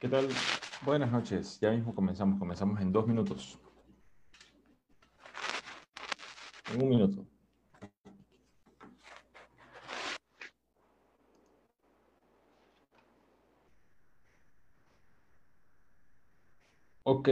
[0.00, 0.28] ¿Qué tal?
[0.82, 1.60] Buenas noches.
[1.60, 2.38] Ya mismo comenzamos.
[2.38, 3.60] Comenzamos en dos minutos.
[6.72, 7.26] En un minuto.
[17.04, 17.28] Ok.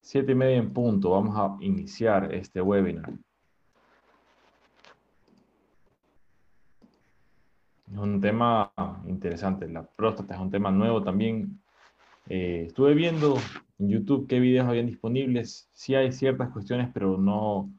[0.00, 1.10] Siete y media en punto.
[1.10, 3.12] Vamos a iniciar este webinar.
[7.92, 8.70] Es un tema
[9.06, 9.66] interesante.
[9.68, 11.60] La próstata es un tema nuevo también.
[12.28, 13.36] Eh, estuve viendo
[13.78, 15.70] en YouTube qué videos habían disponibles.
[15.72, 17.72] Sí hay ciertas cuestiones, pero no,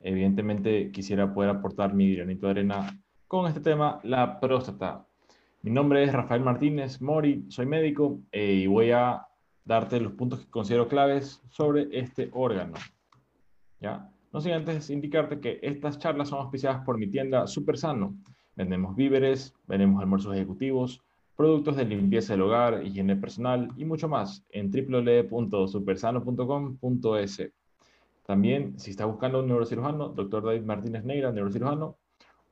[0.00, 5.06] evidentemente quisiera poder aportar mi granito de arena con este tema, la próstata.
[5.62, 9.26] Mi nombre es Rafael Martínez Mori, soy médico eh, y voy a
[9.64, 12.74] darte los puntos que considero claves sobre este órgano.
[13.80, 14.10] ¿Ya?
[14.32, 18.16] No sin antes indicarte que estas charlas son auspiciadas por mi tienda Super Sano.
[18.54, 21.00] Vendemos víveres, vendemos almuerzos ejecutivos,
[21.36, 27.50] productos de limpieza del hogar, higiene personal y mucho más en www.supersano.com.es.
[28.26, 31.96] También, si estás buscando un neurocirujano, doctor David Martínez Negra, neurocirujano,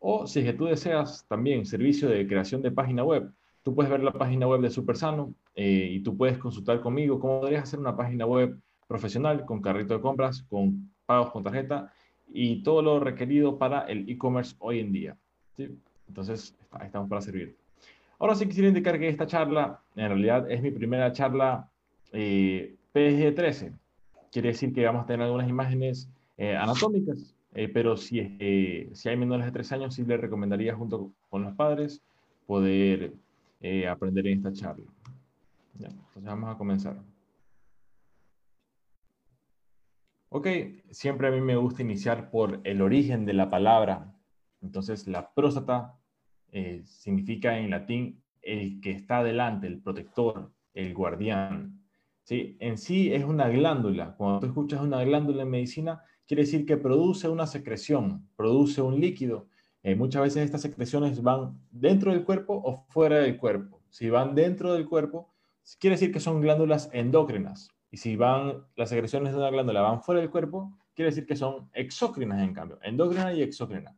[0.00, 3.30] o si es que tú deseas también servicio de creación de página web,
[3.62, 7.40] tú puedes ver la página web de Supersano eh, y tú puedes consultar conmigo cómo
[7.40, 11.92] deberías hacer una página web profesional con carrito de compras, con pagos con tarjeta
[12.32, 15.16] y todo lo requerido para el e-commerce hoy en día.
[15.56, 15.68] ¿sí?
[16.10, 17.56] Entonces, ahí estamos para servir.
[18.18, 21.70] Ahora sí quisiera indicar que esta charla, en realidad, es mi primera charla
[22.12, 23.72] eh, PG-13.
[24.32, 29.16] Quiere decir que vamos a tener algunas imágenes eh, anatómicas, eh, pero si, si hay
[29.16, 32.02] menores de 3 años, sí les recomendaría junto con los padres
[32.46, 33.12] poder
[33.60, 34.90] eh, aprender en esta charla.
[35.74, 36.96] Entonces vamos a comenzar.
[40.28, 40.46] Ok,
[40.90, 44.12] siempre a mí me gusta iniciar por el origen de la palabra.
[44.62, 45.99] Entonces, la próstata
[46.52, 51.80] eh, significa en latín el que está delante, el protector, el guardián.
[52.24, 52.56] ¿Sí?
[52.60, 54.14] En sí es una glándula.
[54.16, 59.00] Cuando tú escuchas una glándula en medicina, quiere decir que produce una secreción, produce un
[59.00, 59.48] líquido.
[59.82, 63.80] Eh, muchas veces estas secreciones van dentro del cuerpo o fuera del cuerpo.
[63.88, 65.32] Si van dentro del cuerpo,
[65.78, 67.68] quiere decir que son glándulas endócrinas.
[67.90, 71.34] Y si van las secreciones de una glándula van fuera del cuerpo, quiere decir que
[71.34, 73.96] son exócrinas en cambio, endócrina y exócrina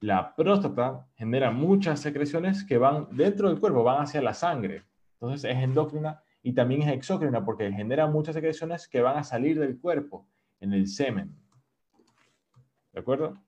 [0.00, 4.84] la próstata genera muchas secreciones que van dentro del cuerpo, van hacia la sangre.
[5.14, 9.58] Entonces es endócrina y también es exócrina porque genera muchas secreciones que van a salir
[9.58, 10.26] del cuerpo
[10.58, 11.36] en el semen.
[12.92, 13.38] ¿De acuerdo?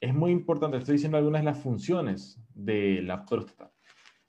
[0.00, 3.70] Es muy importante, estoy diciendo algunas de las funciones de la próstata.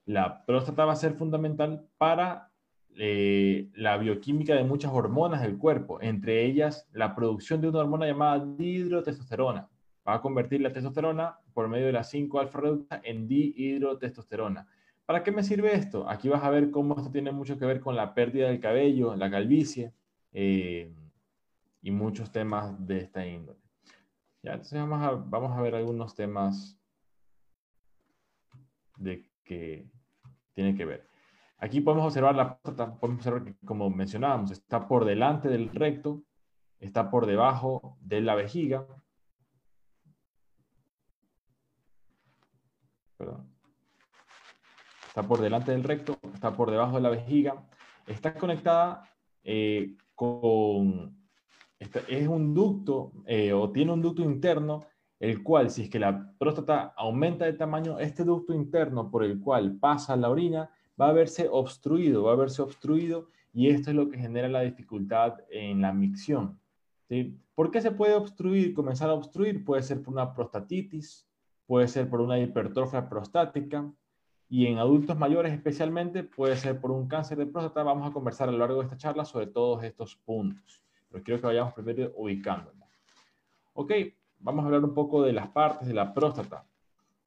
[0.05, 2.51] La próstata va a ser fundamental para
[2.97, 8.05] eh, la bioquímica de muchas hormonas del cuerpo, entre ellas la producción de una hormona
[8.05, 9.70] llamada dihidrotestosterona
[10.07, 14.67] va a convertir la testosterona por medio de la 5-alfa reducta en dihidrotestosterona.
[15.05, 16.09] ¿Para qué me sirve esto?
[16.09, 19.15] Aquí vas a ver cómo esto tiene mucho que ver con la pérdida del cabello,
[19.15, 19.93] la calvicie
[20.31, 20.93] eh,
[21.81, 23.59] y muchos temas de esta índole.
[24.43, 26.79] Ya, entonces vamos a, vamos a ver algunos temas
[28.97, 29.85] de que
[30.53, 31.07] tienen que ver.
[31.57, 36.23] Aquí podemos observar la podemos observar que, como mencionábamos, está por delante del recto,
[36.79, 38.87] está por debajo de la vejiga,
[45.07, 47.67] Está por delante del recto, está por debajo de la vejiga,
[48.07, 49.09] está conectada
[49.43, 51.15] eh, con,
[51.79, 54.85] es un ducto eh, o tiene un ducto interno,
[55.19, 59.39] el cual si es que la próstata aumenta de tamaño, este ducto interno por el
[59.39, 63.95] cual pasa la orina va a verse obstruido, va a verse obstruido y esto es
[63.95, 66.59] lo que genera la dificultad en la micción.
[67.09, 67.37] ¿sí?
[67.55, 69.63] ¿Por qué se puede obstruir, comenzar a obstruir?
[69.65, 71.27] Puede ser por una prostatitis,
[71.71, 73.89] puede ser por una hipertrofia prostática
[74.49, 77.81] y en adultos mayores especialmente puede ser por un cáncer de próstata.
[77.81, 81.39] Vamos a conversar a lo largo de esta charla sobre todos estos puntos, pero quiero
[81.39, 82.89] que vayamos primero ubicándonos.
[83.71, 83.89] Ok,
[84.39, 86.65] vamos a hablar un poco de las partes de la próstata.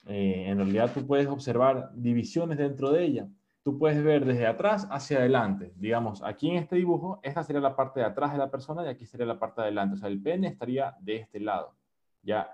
[0.05, 3.29] Eh, en realidad tú puedes observar divisiones dentro de ella.
[3.63, 5.73] Tú puedes ver desde atrás hacia adelante.
[5.77, 8.89] Digamos, aquí en este dibujo, esta sería la parte de atrás de la persona y
[8.89, 9.95] aquí sería la parte de adelante.
[9.95, 11.75] O sea, el pene estaría de este lado.
[12.23, 12.47] Ya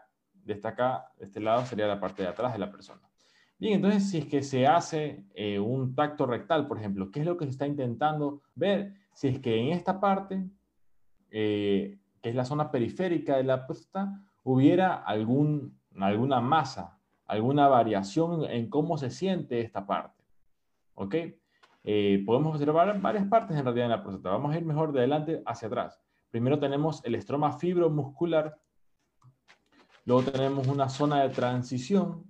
[0.45, 3.01] de esta acá, de este lado, sería la parte de atrás de la persona.
[3.59, 7.27] Bien, entonces si es que se hace eh, un tacto rectal, por ejemplo, ¿qué es
[7.27, 8.95] lo que se está intentando ver?
[9.13, 10.49] Si es que en esta parte,
[11.31, 18.45] eh, que es la zona periférica de la próstata, hubiera algún, alguna masa, alguna variación
[18.45, 20.25] en cómo se siente esta parte.
[20.95, 21.15] ¿Ok?
[21.85, 24.31] Eh, podemos observar varias partes en realidad en la próstata.
[24.31, 26.01] Vamos a ir mejor de adelante hacia atrás.
[26.31, 28.57] Primero tenemos el estroma fibromuscular
[30.05, 32.25] Luego tenemos una zona de transición.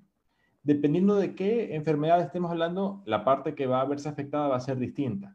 [0.62, 4.60] dependiendo de qué enfermedad estemos hablando, la parte que va a verse afectada va a
[4.60, 5.34] ser distinta.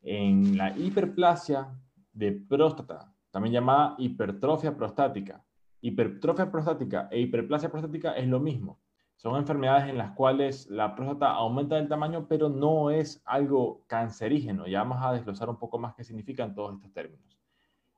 [0.00, 1.68] En la hiperplasia
[2.12, 5.44] de próstata, también llamada hipertrofia prostática,
[5.82, 8.80] hipertrofia prostática e hiperplasia prostática es lo mismo.
[9.16, 14.66] Son enfermedades en las cuales la próstata aumenta el tamaño, pero no es algo cancerígeno.
[14.66, 17.38] Ya vamos a desglosar un poco más qué significan todos estos términos.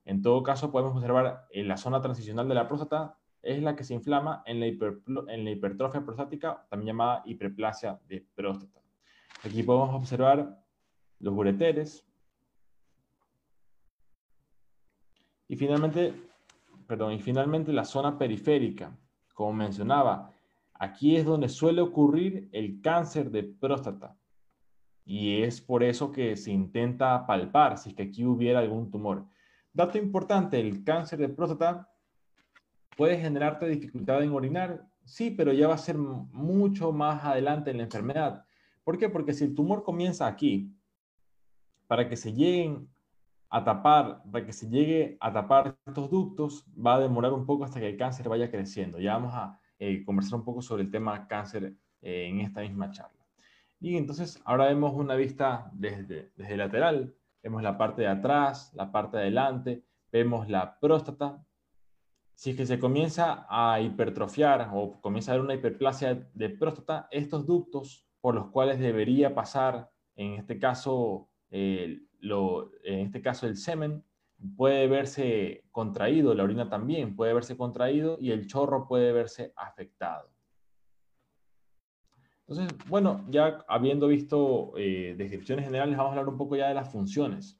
[0.04, 3.84] En todo caso, podemos observar en la zona transicional de la próstata es la que
[3.84, 8.80] se inflama en la, hipertrofia prostática, también llamada hiperplasia de próstata.
[9.44, 10.58] Aquí podemos observar
[11.20, 12.06] los ureteres.
[15.46, 16.14] Y finalmente,
[16.86, 18.96] perdón, y finalmente la zona periférica.
[19.34, 20.32] Como mencionaba,
[20.72, 24.16] aquí es donde suele ocurrir el cáncer de próstata.
[25.04, 29.26] Y es por eso que se intenta palpar si es que aquí hubiera algún tumor.
[29.72, 31.93] Dato importante, el cáncer de próstata
[32.96, 37.78] puede generarte dificultad en orinar, sí, pero ya va a ser mucho más adelante en
[37.78, 38.44] la enfermedad.
[38.84, 39.08] ¿Por qué?
[39.08, 40.74] Porque si el tumor comienza aquí,
[41.86, 42.88] para que se lleguen
[43.50, 47.64] a tapar, para que se llegue a tapar estos ductos, va a demorar un poco
[47.64, 48.98] hasta que el cáncer vaya creciendo.
[48.98, 52.90] Ya vamos a eh, conversar un poco sobre el tema cáncer eh, en esta misma
[52.90, 53.24] charla.
[53.80, 58.90] Y entonces ahora vemos una vista desde, desde lateral, vemos la parte de atrás, la
[58.90, 61.44] parte de adelante, vemos la próstata,
[62.34, 67.08] si es que se comienza a hipertrofiar o comienza a haber una hiperplasia de próstata,
[67.10, 73.56] estos ductos por los cuales debería pasar, en este caso, eh, en este caso el
[73.56, 74.02] semen,
[74.56, 80.30] puede verse contraído, la orina también puede verse contraído y el chorro puede verse afectado.
[82.46, 86.74] Entonces, bueno, ya habiendo visto eh, descripciones generales, vamos a hablar un poco ya de
[86.74, 87.58] las funciones.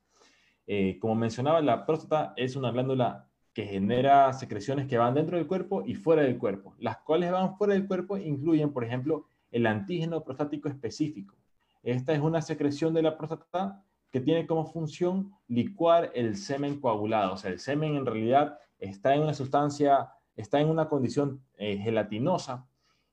[0.66, 5.46] Eh, como mencionaba, la próstata es una glándula que genera secreciones que van dentro del
[5.46, 6.74] cuerpo y fuera del cuerpo.
[6.78, 11.36] Las cuales van fuera del cuerpo incluyen, por ejemplo, el antígeno prostático específico.
[11.84, 17.34] Esta es una secreción de la próstata que tiene como función licuar el semen coagulado.
[17.34, 21.78] O sea, el semen en realidad está en una sustancia, está en una condición eh,
[21.78, 22.66] gelatinosa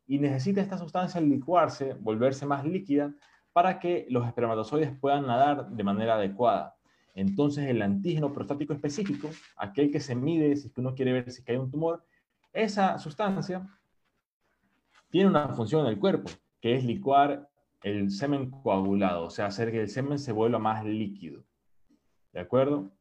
[0.07, 3.13] y necesita esta sustancia licuarse, volverse más líquida
[3.53, 6.75] para que los espermatozoides puedan nadar de manera adecuada.
[7.13, 11.57] Entonces, el antígeno prostático específico, aquel que se mide si uno quiere ver si hay
[11.57, 12.03] un tumor,
[12.53, 13.67] esa sustancia
[15.09, 16.29] tiene una función en el cuerpo,
[16.61, 17.49] que es licuar
[17.83, 21.43] el semen coagulado, o sea, hacer que el semen se vuelva más líquido.
[22.31, 22.91] ¿De acuerdo?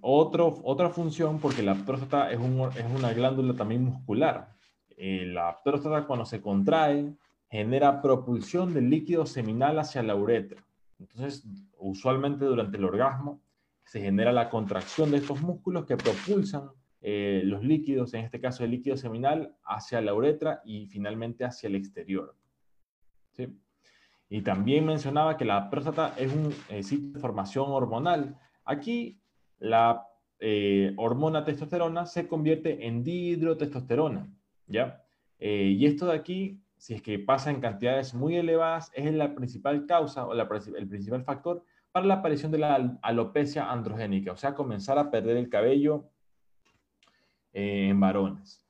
[0.00, 4.54] Otro, otra función, porque la próstata es, es una glándula también muscular.
[4.96, 7.14] Eh, la próstata cuando se contrae
[7.48, 10.64] genera propulsión del líquido seminal hacia la uretra.
[10.98, 11.46] Entonces,
[11.78, 13.42] usualmente durante el orgasmo
[13.84, 16.70] se genera la contracción de estos músculos que propulsan
[17.00, 21.68] eh, los líquidos, en este caso el líquido seminal, hacia la uretra y finalmente hacia
[21.68, 22.34] el exterior.
[24.28, 28.36] Y también mencionaba que la próstata es un eh, sitio de formación hormonal.
[28.64, 29.20] Aquí
[29.58, 30.04] la
[30.40, 34.28] eh, hormona testosterona se convierte en dihidrotestosterona,
[34.66, 35.02] ¿ya?
[35.38, 39.86] y esto de aquí si es que pasa en cantidades muy elevadas, es la principal
[39.86, 44.98] causa o el principal factor para la aparición de la alopecia androgénica, o sea, comenzar
[44.98, 46.10] a perder el cabello
[47.52, 48.62] eh, en varones.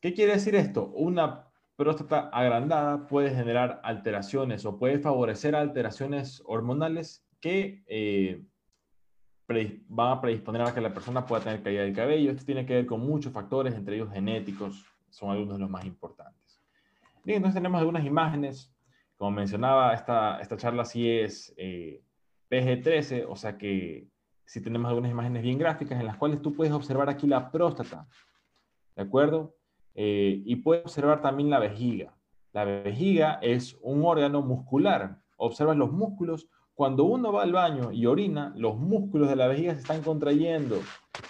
[0.00, 0.86] ¿Qué quiere decir esto?
[0.94, 8.42] Una próstata agrandada puede generar alteraciones o puede favorecer alteraciones hormonales que eh,
[9.88, 12.30] van a predisponer a que la persona pueda tener caída del cabello.
[12.30, 15.84] Esto tiene que ver con muchos factores, entre ellos genéticos, son algunos de los más
[15.84, 16.33] importantes.
[17.24, 18.70] Bien, entonces tenemos algunas imágenes.
[19.16, 22.02] Como mencionaba, esta, esta charla sí es eh,
[22.50, 24.08] PG-13, o sea que
[24.44, 28.06] sí tenemos algunas imágenes bien gráficas en las cuales tú puedes observar aquí la próstata,
[28.94, 29.56] ¿de acuerdo?
[29.94, 32.14] Eh, y puedes observar también la vejiga.
[32.52, 35.18] La vejiga es un órgano muscular.
[35.36, 36.48] Observas los músculos.
[36.74, 40.76] Cuando uno va al baño y orina, los músculos de la vejiga se están contrayendo.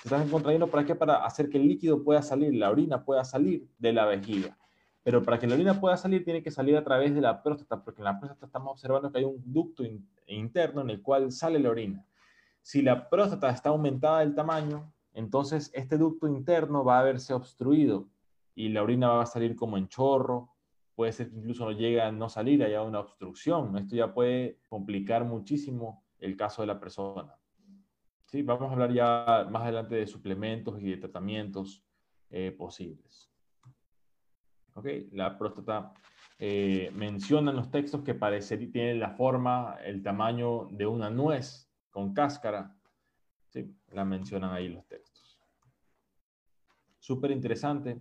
[0.02, 0.94] Se están contrayendo para qué?
[0.94, 4.56] Para hacer que el líquido pueda salir, la orina pueda salir de la vejiga.
[5.04, 7.84] Pero para que la orina pueda salir, tiene que salir a través de la próstata,
[7.84, 9.84] porque en la próstata estamos observando que hay un ducto
[10.26, 12.04] interno en el cual sale la orina.
[12.62, 18.08] Si la próstata está aumentada del tamaño, entonces este ducto interno va a verse obstruido
[18.54, 20.54] y la orina va a salir como en chorro,
[20.94, 23.76] puede ser que incluso no llegue a no salir, haya una obstrucción.
[23.76, 27.34] Esto ya puede complicar muchísimo el caso de la persona.
[28.24, 28.40] ¿Sí?
[28.40, 31.84] Vamos a hablar ya más adelante de suplementos y de tratamientos
[32.30, 33.33] eh, posibles.
[35.12, 35.92] La próstata
[36.38, 41.70] eh, menciona en los textos que parece, tiene la forma, el tamaño de una nuez
[41.90, 42.74] con cáscara.
[43.50, 43.72] ¿sí?
[43.92, 45.38] La mencionan ahí los textos.
[46.98, 48.00] Súper interesante.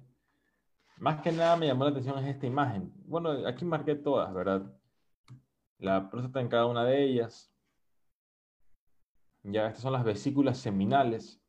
[0.97, 2.91] más que nada me llamó la atención es esta imagen.
[3.05, 4.63] Bueno, aquí marqué todas, ¿verdad?
[5.77, 7.53] La próstata en cada una de ellas.
[9.43, 11.42] Ya, estas son las vesículas seminales.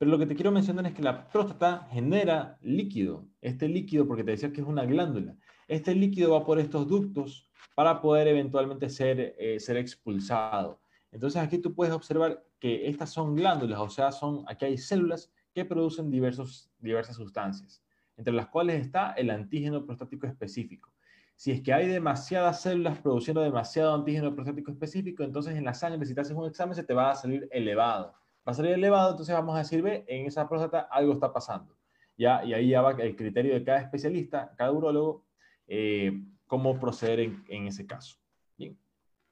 [0.00, 3.28] Pero lo que te quiero mencionar es que la próstata genera líquido.
[3.42, 5.36] Este líquido, porque te decía que es una glándula.
[5.68, 10.80] Este líquido va por estos ductos para poder eventualmente ser, eh, ser expulsado.
[11.12, 15.30] Entonces aquí tú puedes observar que estas son glándulas, o sea, son, aquí hay células
[15.52, 17.84] que producen diversos, diversas sustancias,
[18.16, 20.94] entre las cuales está el antígeno prostático específico.
[21.36, 26.06] Si es que hay demasiadas células produciendo demasiado antígeno prostático específico, entonces en la sangre,
[26.06, 28.14] si te haces un examen, se te va a salir elevado.
[28.50, 31.78] Va a salir elevado, entonces vamos a decir, ve, en esa próstata algo está pasando.
[32.18, 32.44] ¿Ya?
[32.44, 35.24] Y ahí ya va el criterio de cada especialista, cada urólogo,
[35.68, 38.16] eh, cómo proceder en, ese caso.
[38.58, 38.76] Bien.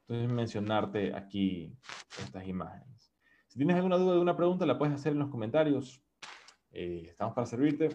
[0.03, 1.77] Entonces mencionarte aquí
[2.17, 3.13] estas imágenes.
[3.49, 6.01] Si tienes alguna duda, alguna pregunta, la puedes hacer en los comentarios.
[6.71, 7.89] Eh, estamos para servirte.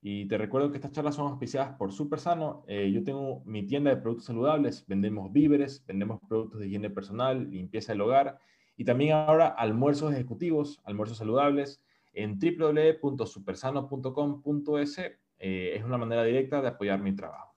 [0.00, 2.64] Y te recuerdo que estas charlas son auspiciadas por Super Sano.
[2.66, 4.86] Eh, yo tengo mi tienda de productos saludables.
[4.86, 8.38] Vendemos víveres, vendemos productos de higiene personal, limpieza del hogar
[8.76, 14.98] y también ahora almuerzos ejecutivos, almuerzos saludables en www.supersano.com.es.
[15.38, 17.54] Eh, es una manera directa de apoyar mi trabajo.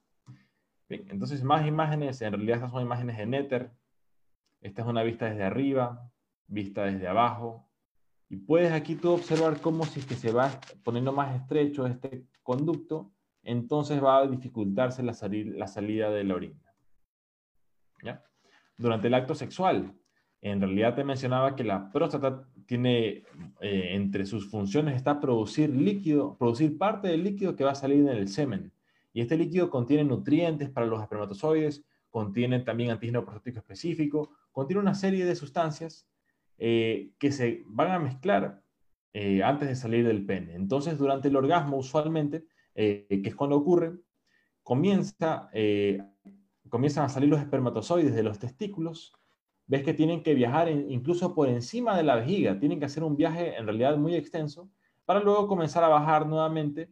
[0.89, 2.21] Entonces, más imágenes.
[2.21, 3.71] En realidad, estas son imágenes de Nether.
[4.62, 6.09] Esta es una vista desde arriba,
[6.47, 7.69] vista desde abajo.
[8.29, 12.25] Y puedes aquí tú observar cómo si es que se va poniendo más estrecho este
[12.43, 15.15] conducto, entonces va a dificultarse la,
[15.55, 16.74] la salida de la orina.
[18.03, 18.24] ¿Ya?
[18.77, 19.95] Durante el acto sexual,
[20.41, 23.24] en realidad te mencionaba que la próstata tiene
[23.60, 28.01] eh, entre sus funciones está producir líquido, producir parte del líquido que va a salir
[28.01, 28.72] en el semen.
[29.13, 34.94] Y este líquido contiene nutrientes para los espermatozoides, contiene también antígeno prostático específico, contiene una
[34.94, 36.08] serie de sustancias
[36.58, 38.62] eh, que se van a mezclar
[39.13, 40.53] eh, antes de salir del pene.
[40.53, 43.94] Entonces, durante el orgasmo, usualmente, que es cuando ocurre,
[44.62, 45.50] comienza,
[46.70, 49.16] comienzan a salir los espermatozoides de los testículos
[49.67, 53.15] ves que tienen que viajar incluso por encima de la vejiga, tienen que hacer un
[53.15, 54.69] viaje en realidad muy extenso
[55.05, 56.89] para luego comenzar a bajar nuevamente,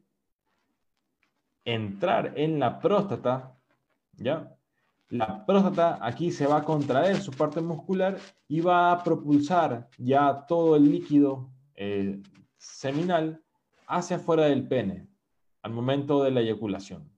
[1.64, 3.58] entrar en la próstata,
[4.14, 4.56] ¿ya?
[5.10, 8.18] La próstata aquí se va a contraer su parte muscular
[8.48, 12.22] y va a propulsar ya todo el líquido eh,
[12.58, 13.42] seminal
[13.88, 15.08] hacia afuera del pene
[15.62, 17.10] al momento de la eyaculación.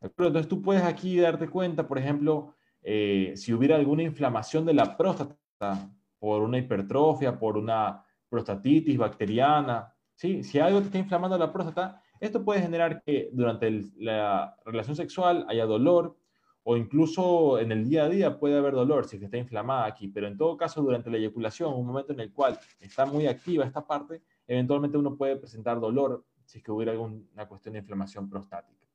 [0.00, 2.55] Entonces tú puedes aquí darte cuenta, por ejemplo,
[2.88, 5.90] eh, si hubiera alguna inflamación de la próstata
[6.20, 10.44] por una hipertrofia, por una prostatitis bacteriana, ¿sí?
[10.44, 15.44] si algo te está inflamando la próstata, esto puede generar que durante la relación sexual
[15.48, 16.16] haya dolor
[16.62, 20.28] o incluso en el día a día puede haber dolor si está inflamada aquí, pero
[20.28, 23.84] en todo caso durante la eyaculación, un momento en el cual está muy activa esta
[23.84, 28.86] parte, eventualmente uno puede presentar dolor si es que hubiera alguna cuestión de inflamación prostática.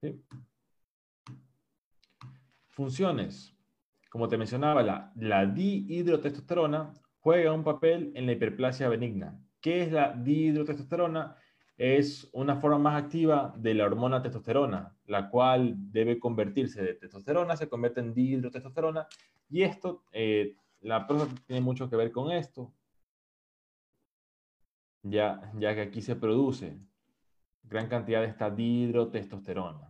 [0.00, 0.18] ¿Sí?
[2.80, 3.54] Funciones.
[4.08, 9.38] Como te mencionaba, la, dihidrotestosterona juega un papel en la hiperplasia benigna.
[9.60, 11.36] ¿Qué es la dihidrotestosterona?
[11.76, 17.54] Es una forma más activa de la hormona testosterona, la cual debe convertirse de testosterona,
[17.54, 19.06] se convierte en dihidrotestosterona,
[19.50, 22.72] y esto, eh, la próstata tiene mucho que ver con esto,
[25.02, 26.80] ya, ya que aquí se produce
[27.62, 29.89] gran cantidad de esta dihidrotestosterona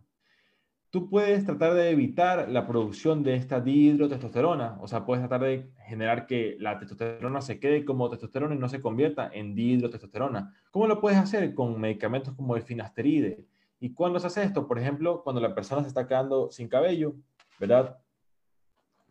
[0.90, 5.70] tú puedes tratar de evitar la producción de esta dihidrotestosterona, o sea, puedes tratar de
[5.86, 10.52] generar que la testosterona se quede como testosterona y no se convierta en dihidrotestosterona.
[10.72, 11.54] ¿Cómo lo puedes hacer?
[11.54, 13.46] Con medicamentos como el finasteride.
[13.78, 14.66] ¿Y cuándo se hace esto?
[14.66, 17.14] Por ejemplo, cuando la persona se está quedando sin cabello,
[17.58, 17.96] ¿verdad?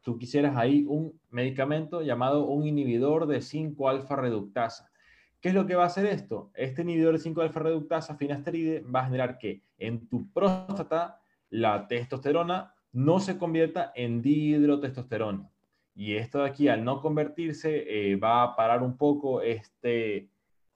[0.04, 4.92] Tú quisieras ahí un medicamento llamado un inhibidor de 5-alfa reductasa.
[5.40, 6.52] ¿Qué es lo que va a hacer esto?
[6.54, 12.74] Este inhibidor de 5-alfa reductasa, finasteride, va a generar que en tu próstata la testosterona
[12.92, 15.50] no se convierta en dihidrotestosterona.
[15.96, 20.30] Y esto de aquí, al no convertirse, eh, va a parar un poco este,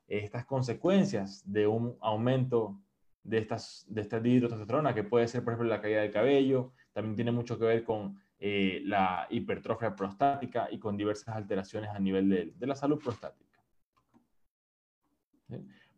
[0.08, 2.80] estas consecuencias de un aumento
[3.24, 7.16] de, estas, de esta dihidrotestosterona, que puede ser, por ejemplo, la caída del cabello, también
[7.16, 12.54] tiene mucho que ver con eh, la hipertrofia prostática y con diversas alteraciones a nivel
[12.58, 13.58] de, la salud prostática.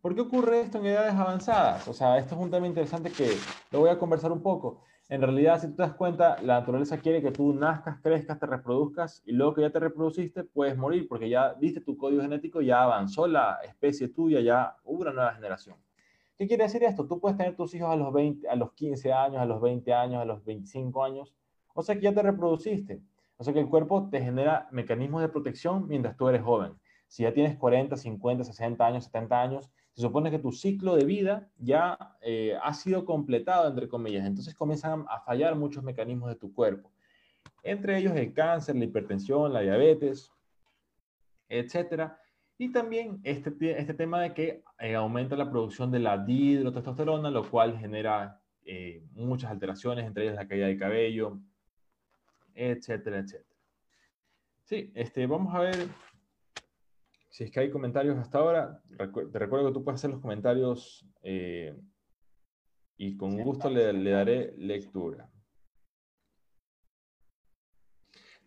[0.06, 1.88] ¿Por qué ocurre esto en edades avanzadas?
[1.88, 3.28] O sea, esto es un tema interesante que
[3.72, 4.82] lo voy a conversar un poco.
[5.10, 8.46] En realidad, si tú te das cuenta, la naturaleza quiere que tú nazcas, crezcas, te
[8.46, 12.62] reproduzcas y luego que ya te reproduciste, puedes morir porque ya diste tu código genético,
[12.62, 15.76] ya avanzó la especie tuya, ya hubo una nueva generación.
[16.38, 17.08] ¿Qué quiere decir esto?
[17.08, 19.92] Tú puedes tener tus hijos a los, 20, a los 15 años, a los 20
[19.92, 21.34] años, a los 25 años,
[21.74, 23.02] o sea que ya te reproduciste.
[23.38, 26.74] O sea que el cuerpo te genera mecanismos de protección mientras tú eres joven.
[27.08, 31.06] Si ya tienes 40, 50, 60 años, 70 años, se supone que tu ciclo de
[31.06, 34.25] vida ya eh, ha sido completado, entre comillas.
[34.25, 36.92] Entonces comienzan a fallar muchos mecanismos de tu cuerpo.
[37.64, 40.34] Entre ellos el cáncer, la hipertensión, la diabetes,
[41.48, 42.20] etcétera.
[42.58, 47.50] Y también este, este tema de que eh, aumenta la producción de la dihidrotestosterona, lo
[47.50, 51.40] cual genera eh, muchas alteraciones, entre ellas la caída de cabello,
[52.54, 53.56] etcétera, etcétera.
[54.66, 55.88] Sí, este, vamos a ver
[57.36, 58.82] si es que hay comentarios hasta ahora.
[58.88, 61.77] te recuerdo que tú puedes hacer los comentarios eh,
[62.96, 65.30] y con gusto le, le daré lectura.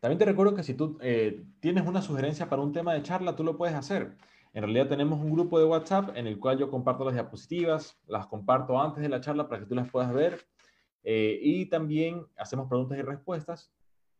[0.01, 3.37] También te recuerdo que si tú eh, tienes una sugerencia para un tema de charla,
[3.37, 4.17] tú lo puedes hacer.
[4.55, 8.27] En realidad tenemos un grupo de WhatsApp en el cual yo comparto las diapositivas, las
[8.27, 10.47] comparto antes de la charla para que tú las puedas ver
[11.03, 13.71] eh, y también hacemos preguntas y respuestas.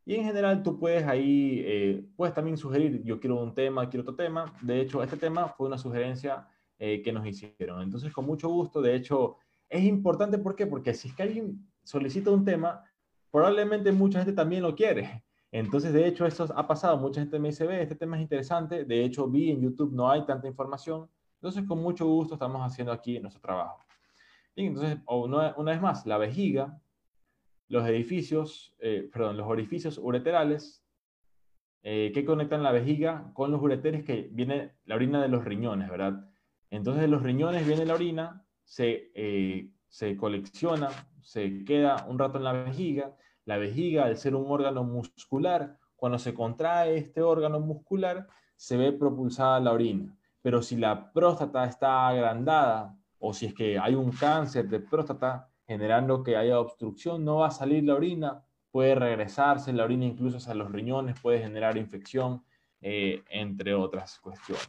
[0.09, 4.03] Y en general tú puedes ahí, eh, puedes también sugerir, yo quiero un tema, quiero
[4.03, 4.55] otro tema.
[4.63, 6.49] De hecho, este tema fue una sugerencia
[6.79, 7.83] que nos hicieron.
[7.83, 9.37] Entonces, con mucho gusto, de hecho,
[9.69, 10.65] es importante, ¿por qué?
[10.65, 12.85] Porque si es que alguien solicita un tema,
[13.33, 15.25] probablemente mucha gente también lo quiere.
[15.51, 16.99] Entonces, de hecho, eso ha pasado.
[16.99, 18.85] Mucha gente me dice, ve, este tema es interesante.
[18.85, 21.09] De hecho, vi en YouTube no hay tanta información.
[21.35, 23.85] Entonces, con mucho gusto estamos haciendo aquí nuestro trabajo.
[24.55, 26.81] Y entonces, una, vez más, la vejiga,
[27.69, 30.85] los edificios, eh, perdón, los orificios ureterales
[31.83, 35.89] eh, que conectan la vejiga con los ureteres que viene la orina de los riñones,
[35.89, 36.29] ¿verdad?
[36.71, 40.89] Entonces, de los riñones viene la orina, se, eh, se colecciona,
[41.23, 43.17] se queda un rato en la vejiga
[43.49, 48.93] la vejiga, al ser un órgano muscular, cuando se contrae este órgano muscular, se ve
[48.93, 50.15] propulsada la orina.
[50.43, 55.48] Pero si la próstata está agrandada o si es que hay un cáncer de próstata
[55.69, 60.39] generando que haya obstrucción, no va a salir la orina, puede regresarse la orina incluso
[60.39, 62.43] hacia los riñones, puede generar infección,
[62.81, 64.67] eh, entre otras cuestiones.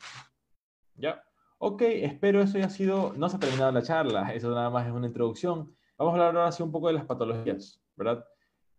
[0.96, 1.24] ¿Ya?
[1.58, 4.94] Ok, espero eso haya sido, no se ha terminado la charla, eso nada más es
[4.94, 5.74] una introducción.
[5.98, 8.26] Vamos a hablar ahora sí un poco de las patologías, ¿verdad?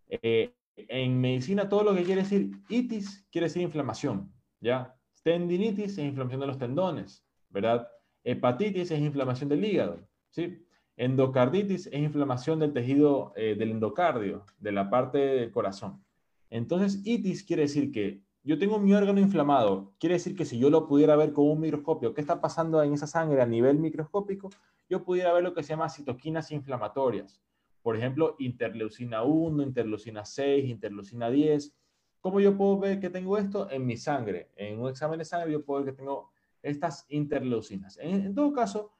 [0.08, 4.30] Eh, en medicina todo lo que quiere decir itis quiere decir inflamación,
[4.60, 4.94] ¿ya?
[5.22, 7.88] Tendinitis es inflamación de los tendones, ¿verdad?
[8.24, 10.66] Hepatitis es inflamación del hígado, ¿sí?
[11.00, 16.04] Endocarditis es inflamación del tejido eh, del endocardio, de la parte del corazón.
[16.50, 20.70] Entonces, itis quiere decir que yo tengo mi órgano inflamado, quiere decir que si yo
[20.70, 24.50] lo pudiera ver con un microscopio, ¿qué está pasando en esa sangre a nivel microscópico?
[24.88, 27.40] Yo pudiera ver lo que se llama citoquinas inflamatorias
[27.82, 31.74] por ejemplo, interleucina 1, interleucina 6, interleucina 10.
[32.20, 33.70] ¿Cómo yo puedo ver que tengo esto?
[33.70, 34.50] En mi sangre.
[34.56, 36.30] En un examen de sangre yo puedo ver que tengo
[36.62, 37.98] estas interleucinas.
[37.98, 38.92] En, todo caso,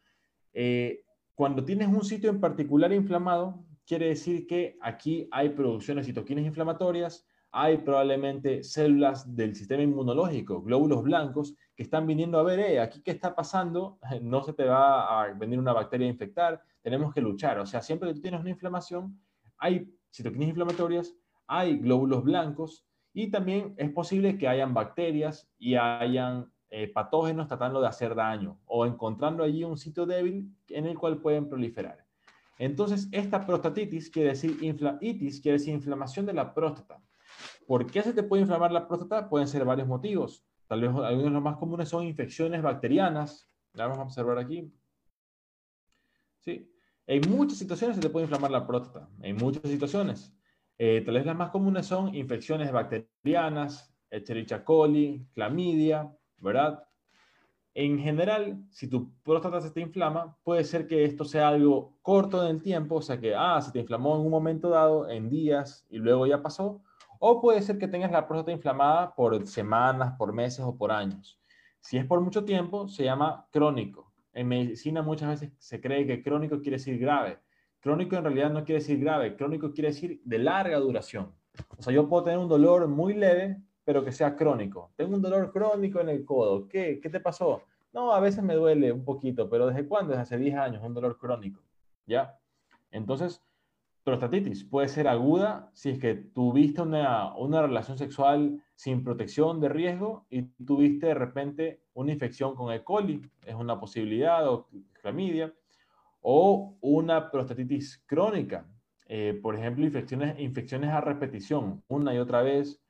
[0.54, 1.04] eh,
[1.40, 6.44] cuando tienes un sitio en particular inflamado, quiere decir que aquí hay producción de citoquinas
[6.44, 12.78] inflamatorias, hay probablemente células del sistema inmunológico, glóbulos blancos, que están viniendo a ver, eh,
[12.78, 17.14] aquí qué está pasando, no se te va a venir una bacteria a infectar, tenemos
[17.14, 17.58] que luchar.
[17.58, 19.18] O sea, siempre que tú tienes una inflamación,
[19.56, 21.14] hay citoquinas inflamatorias,
[21.46, 27.80] hay glóbulos blancos y también es posible que hayan bacterias y hayan eh, patógenos tratando
[27.80, 32.06] de hacer daño o encontrando allí un sitio débil en el cual pueden proliferar.
[32.58, 34.56] Entonces, esta prostatitis quiere decir,
[35.00, 37.02] itis quiere decir inflamación de la próstata.
[37.66, 39.28] ¿Por qué se te puede inflamar la próstata?
[39.28, 40.44] Pueden ser varios motivos.
[40.66, 43.48] Tal vez algunos de los más comunes son infecciones bacterianas.
[43.72, 44.72] La vamos a observar aquí.
[46.38, 46.70] ¿sí?
[47.06, 50.32] En muchas situaciones se te puede inflamar la próstata, en muchas situaciones.
[50.78, 56.84] Eh, tal vez las más comunes son infecciones bacterianas, Escherichia coli, clamidia, ¿verdad?
[57.74, 62.42] En general, si tu próstata se te inflama, puede ser que esto sea algo corto
[62.42, 65.30] en el tiempo, o sea que, ah, se te inflamó en un momento dado, en
[65.30, 66.82] días, y luego ya pasó,
[67.20, 71.38] o puede ser que tengas la próstata inflamada por semanas, por meses o por años.
[71.80, 74.12] Si es por mucho tiempo, se llama crónico.
[74.32, 77.38] En medicina muchas veces se cree que crónico quiere decir grave.
[77.80, 81.32] Crónico en realidad no quiere decir grave, crónico quiere decir de larga duración.
[81.76, 84.92] O sea, yo puedo tener un dolor muy leve, pero que sea crónico.
[84.96, 86.68] Tengo un dolor crónico en el codo.
[86.68, 87.00] ¿Qué?
[87.00, 87.62] ¿Qué te pasó?
[87.92, 90.10] No, a veces me duele un poquito, pero ¿desde cuándo?
[90.10, 91.60] Desde hace 10 años, un dolor crónico.
[92.06, 92.38] ¿Ya?
[92.90, 93.42] Entonces,
[94.04, 99.68] prostatitis puede ser aguda si es que tuviste una, una relación sexual sin protección de
[99.68, 102.82] riesgo y tuviste de repente una infección con E.
[102.82, 104.68] coli, es una posibilidad, o
[105.00, 105.52] clamidia,
[106.22, 108.66] o una prostatitis crónica,
[109.06, 112.80] eh, por ejemplo, infecciones, infecciones a repetición, una y otra vez.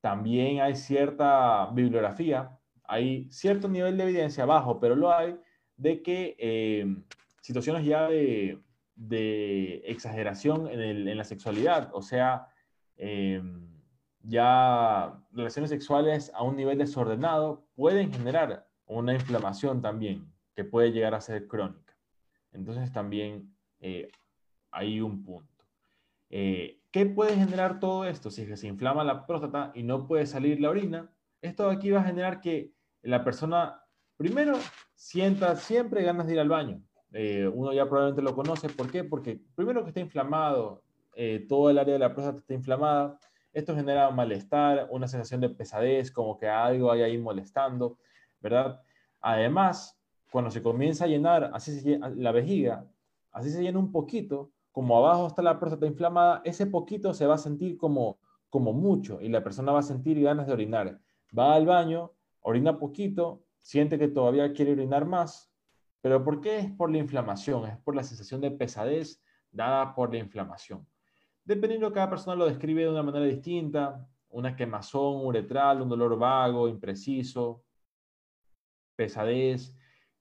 [0.00, 5.36] También hay cierta bibliografía, hay cierto nivel de evidencia bajo, pero lo hay,
[5.76, 6.86] de que eh,
[7.40, 12.48] situaciones ya de, exageración en, la sexualidad, o sea,
[12.96, 13.42] eh,
[14.22, 21.14] ya relaciones sexuales a un nivel desordenado pueden generar una inflamación también, que puede llegar
[21.14, 21.96] a ser crónica.
[22.52, 24.08] Entonces también eh,
[24.70, 25.64] hay un punto.
[26.28, 28.30] Eh, ¿Qué puede generar todo esto?
[28.30, 32.04] Si se inflama la próstata y no puede salir la orina, esto aquí va a
[32.04, 32.72] generar que
[33.02, 33.82] la persona,
[34.16, 34.58] primero,
[34.94, 36.82] sienta siempre ganas de ir al baño.
[37.12, 38.68] Eh, uno ya probablemente lo conoce.
[38.68, 39.04] ¿Por qué?
[39.04, 40.82] Porque primero que está inflamado,
[41.48, 43.18] todo el área de la próstata está inflamada.
[43.52, 47.98] Esto genera malestar, una sensación de pesadez, como que algo hay ahí molestando,
[48.40, 48.80] ¿verdad?
[49.20, 50.00] Además,
[50.30, 52.86] cuando se comienza a llenar, así se llena, la vejiga,
[53.32, 57.34] así se llena un poquito, como abajo está la próstata inflamada, ese poquito se va
[57.34, 61.00] a sentir como, como mucho y la persona va a sentir ganas de orinar.
[61.36, 65.52] Va al baño, orina poquito, siente que todavía quiere orinar más,
[66.00, 66.58] pero ¿por qué?
[66.58, 70.86] Es por la inflamación, es por la sensación de pesadez dada por la inflamación.
[71.44, 76.68] Dependiendo, cada persona lo describe de una manera distinta, una quemazón uretral, un dolor vago,
[76.68, 77.64] impreciso,
[78.94, 79.76] pesadez,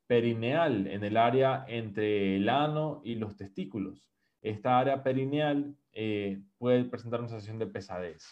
[0.08, 4.04] perineal en el área entre el ano y los testículos.
[4.42, 8.24] Esta área perineal eh, puede presentar una sensación de pesadez.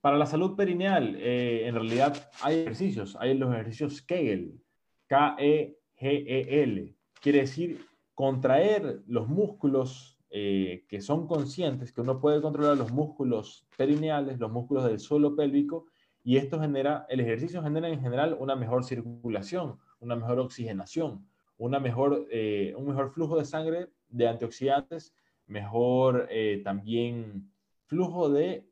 [0.00, 4.62] Para la salud perineal, eh, en realidad hay ejercicios, hay los ejercicios Kegel,
[5.08, 12.92] K-E-G-E-L, quiere decir contraer los músculos eh, que son conscientes, que uno puede controlar los
[12.92, 15.86] músculos perineales, los músculos del suelo pélvico,
[16.22, 21.26] y esto genera, el ejercicio genera en general una mejor circulación, una mejor oxigenación,
[21.58, 25.14] una mejor, eh, un mejor flujo de sangre de antioxidantes,
[25.46, 27.50] mejor eh, también
[27.86, 28.66] flujo de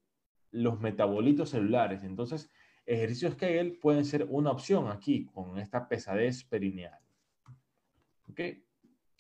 [0.51, 2.03] los metabolitos celulares.
[2.05, 2.51] Entonces,
[2.87, 6.99] ejercicios Kegel pueden ser una opción aquí con esta pesadez perineal.
[8.31, 8.41] ¿Ok?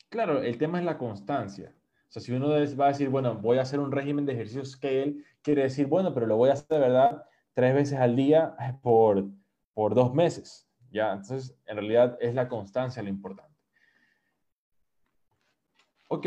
[0.08, 1.74] Claro, el tema es la constancia.
[2.08, 4.76] O sea, si uno va a decir, bueno, voy a hacer un régimen de ejercicios
[4.76, 7.24] Kegel, quiere decir, bueno, pero lo voy a hacer de verdad
[7.54, 9.26] tres veces al día por,
[9.72, 10.68] por dos meses.
[10.92, 11.12] ¿ya?
[11.12, 13.53] Entonces, en realidad es la constancia lo importante.
[16.08, 16.26] Ok.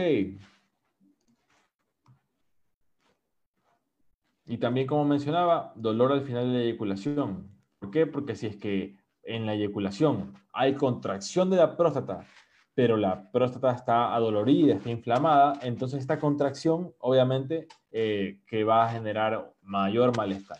[4.45, 7.49] Y también, como mencionaba, dolor al final de la eyaculación.
[7.79, 8.07] ¿Por qué?
[8.07, 12.25] Porque si es que en la eyaculación hay contracción de la próstata,
[12.73, 18.89] pero la próstata está adolorida, está inflamada, entonces esta contracción, obviamente, eh, que va a
[18.89, 20.59] generar mayor malestar.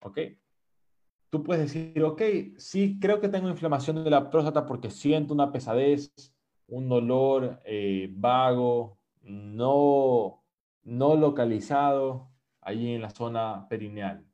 [0.00, 0.18] ¿Ok?
[1.32, 2.22] tú puedes decir, ok,
[2.58, 6.12] sí, creo que tengo inflamación de la próstata porque siento una pesadez,
[6.68, 10.42] un dolor eh, vago, no,
[10.82, 14.24] no localizado allí en la zona perineal.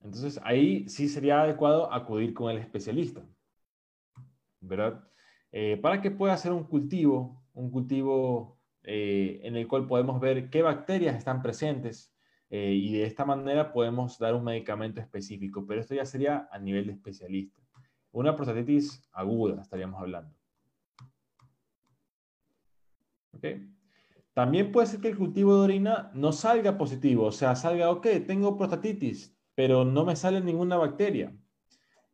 [0.00, 3.24] Entonces ahí sí sería adecuado acudir con el especialista,
[4.60, 5.08] ¿verdad?
[5.52, 10.50] Eh, para que pueda hacer un cultivo, un cultivo eh, en el cual podemos ver
[10.50, 12.10] qué bacterias están presentes,
[12.54, 16.86] y de esta manera podemos dar un medicamento específico, pero esto ya sería a nivel
[16.86, 17.62] de especialista.
[18.12, 20.34] Una prostatitis aguda estaríamos hablando.
[24.34, 28.06] También puede ser que el cultivo de orina no salga positivo, o sea, salga, ok,
[28.26, 31.34] tengo prostatitis, pero no me sale ninguna bacteria.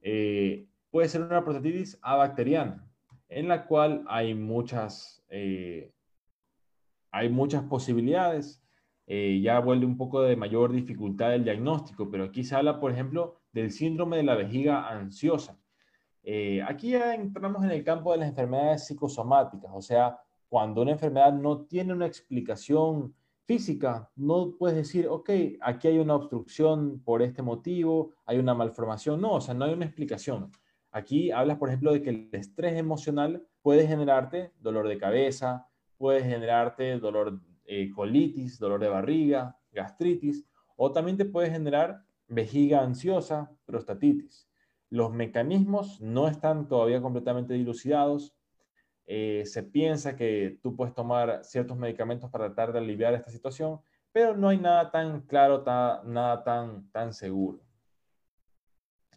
[0.01, 2.89] Eh, puede ser una prostatitis abacteriana,
[3.29, 5.93] en la cual hay muchas, eh,
[7.11, 8.65] hay muchas posibilidades.
[9.07, 12.93] Eh, ya vuelve un poco de mayor dificultad el diagnóstico, pero aquí se habla, por
[12.93, 15.59] ejemplo, del síndrome de la vejiga ansiosa.
[16.23, 20.93] Eh, aquí ya entramos en el campo de las enfermedades psicosomáticas, o sea, cuando una
[20.93, 27.23] enfermedad no tiene una explicación física, no puedes decir, ok, aquí hay una obstrucción por
[27.23, 30.51] este motivo, hay una malformación, no, o sea, no hay una explicación.
[30.91, 36.23] Aquí hablas, por ejemplo, de que el estrés emocional puede generarte dolor de cabeza, puede
[36.23, 43.51] generarte dolor eh, colitis, dolor de barriga, gastritis, o también te puede generar vejiga ansiosa,
[43.67, 44.48] prostatitis.
[44.90, 48.35] Los mecanismos no están todavía completamente dilucidados.
[49.07, 53.81] Eh, se piensa que tú puedes tomar ciertos medicamentos para tratar de aliviar esta situación,
[54.12, 55.64] pero no hay nada tan claro,
[56.05, 57.61] nada tan, tan seguro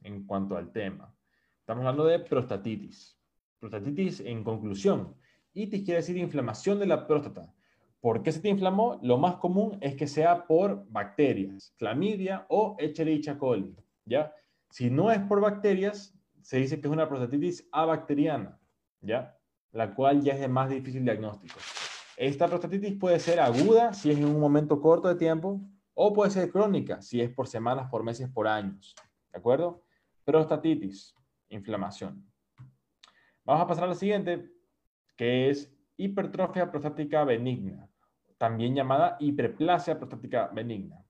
[0.03, 1.13] en cuanto al tema.
[1.60, 3.17] Estamos hablando de prostatitis.
[3.60, 5.15] Prostatitis en conclusión.
[5.53, 7.53] Itis quiere decir inflamación de la próstata.
[7.99, 8.99] ¿Por qué se te inflamó?
[9.03, 14.34] Lo más común es que sea por bacterias, clamidia o Escherichia coli, ¿ya?
[14.71, 18.60] Si no es por bacterias, se dice que es una prostatitis abacteriana,
[19.01, 19.38] ¿ya?
[19.71, 21.60] La cual ya es de más difícil diagnóstico.
[22.17, 25.62] Esta prostatitis puede ser aguda si es en un momento corto de tiempo
[25.93, 28.95] o puede ser crónica si es por semanas, por meses, por años,
[29.31, 29.84] ¿de acuerdo?
[30.23, 31.15] Prostatitis,
[31.49, 32.25] inflamación.
[33.45, 34.51] Vamos a pasar a la siguiente,
[35.15, 37.91] que es hipertrofia prostática benigna
[38.41, 41.05] también llamada hiperplasia prostática benigna.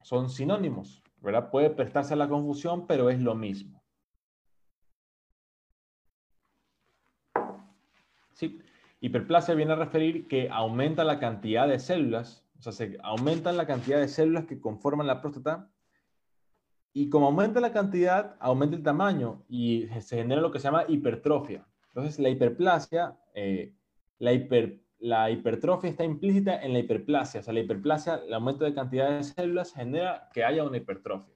[0.00, 1.50] Son sinónimos, ¿verdad?
[1.50, 3.82] Puede prestarse a la confusión, pero es lo mismo.
[8.32, 8.60] ¿Sí?
[9.00, 13.66] Hiperplasia viene a referir que aumenta la cantidad de células, o sea, se aumentan la
[13.66, 15.68] cantidad de células que conforman la próstata
[16.92, 20.84] y como aumenta la cantidad, aumenta el tamaño y se genera lo que se llama
[20.86, 21.66] hipertrofia.
[21.88, 23.74] Entonces, la hiperplasia, eh,
[24.18, 27.40] la hiper, la hipertrofia está implícita en la hiperplasia.
[27.40, 31.34] O sea, la hiperplasia, el aumento de cantidad de células genera que haya una hipertrofia.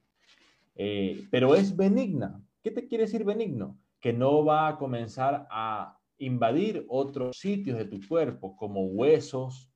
[0.75, 2.41] Eh, pero es benigna.
[2.63, 3.77] ¿Qué te quiere decir benigno?
[3.99, 9.69] Que no va a comenzar a invadir otros sitios de tu cuerpo, como huesos,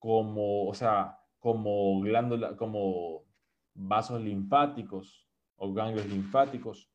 [0.00, 3.22] como, o sea, como glándula, como
[3.72, 6.90] vasos linfáticos o ganglios linfáticos.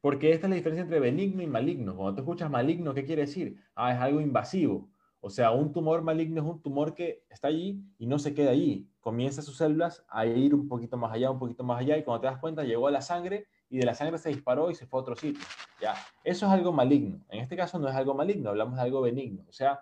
[0.00, 1.96] Porque esta es la diferencia entre benigno y maligno.
[1.96, 3.60] Cuando tú escuchas maligno, ¿qué quiere decir?
[3.74, 4.88] Ah, es algo invasivo.
[5.20, 8.50] O sea, un tumor maligno es un tumor que está allí y no se queda
[8.50, 8.88] allí.
[9.00, 12.20] Comienza sus células a ir un poquito más allá, un poquito más allá, y cuando
[12.20, 14.86] te das cuenta llegó a la sangre y de la sangre se disparó y se
[14.86, 15.44] fue a otro sitio.
[15.80, 15.94] ¿ya?
[16.22, 17.24] Eso es algo maligno.
[17.28, 19.44] En este caso no es algo maligno, hablamos de algo benigno.
[19.48, 19.80] O sea,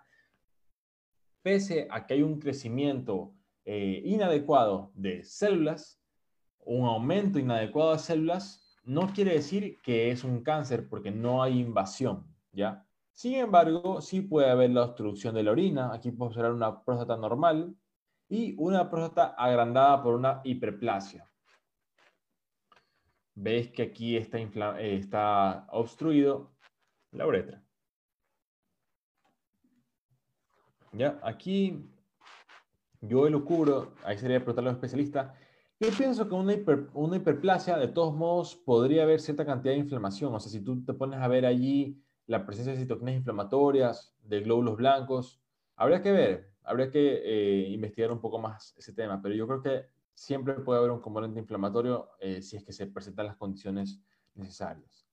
[1.43, 3.33] pese a que hay un crecimiento
[3.65, 6.01] eh, inadecuado de células,
[6.65, 11.61] un aumento inadecuado de células, no quiere decir que es un cáncer porque no hay
[11.61, 12.86] invasión, ¿ya?
[13.17, 15.91] Sin embargo, sí puede haber la obstrucción de la orina.
[15.95, 17.75] Aquí podemos observar una próstata normal
[18.29, 21.27] y una próstata agrandada por una hiperplasia.
[23.35, 24.39] Veis que aquí está,
[24.79, 26.53] eh, está obstruido
[27.13, 27.65] la uretra.
[30.93, 31.91] Ya, aquí
[33.01, 35.35] yo lo cubro, ahí sería preguntarle a los especialistas.
[35.81, 36.55] Yo pienso que una,
[36.93, 40.35] una hiperplasia, de todos modos, podría haber cierta cantidad de inflamación.
[40.35, 44.41] O sea, si tú te pones a ver allí la presencia de citoquinas inflamatorias, de
[44.41, 45.41] glóbulos blancos,
[45.77, 49.21] habría que ver, habría que eh, investigar un poco más ese tema.
[49.23, 52.87] Pero yo creo que siempre puede haber un componente inflamatorio eh, si es que se
[52.87, 54.01] presentan las condiciones
[54.35, 55.07] necesarias.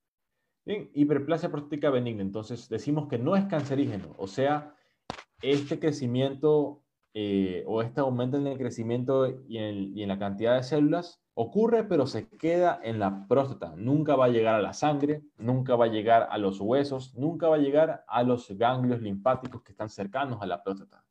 [0.64, 2.22] Bien, hiperplasia prostática benigna.
[2.22, 4.14] Entonces, decimos que no es cancerígeno.
[4.16, 4.74] O sea,
[5.42, 11.22] este crecimiento eh, o este aumento en el crecimiento y en, la cantidad de células
[11.34, 13.74] ocurre, pero se queda en la próstata.
[13.76, 17.48] Nunca va a llegar a la sangre, nunca va a llegar a los huesos, nunca
[17.48, 21.04] va a llegar a los ganglios linfáticos que están cercanos a la próstata.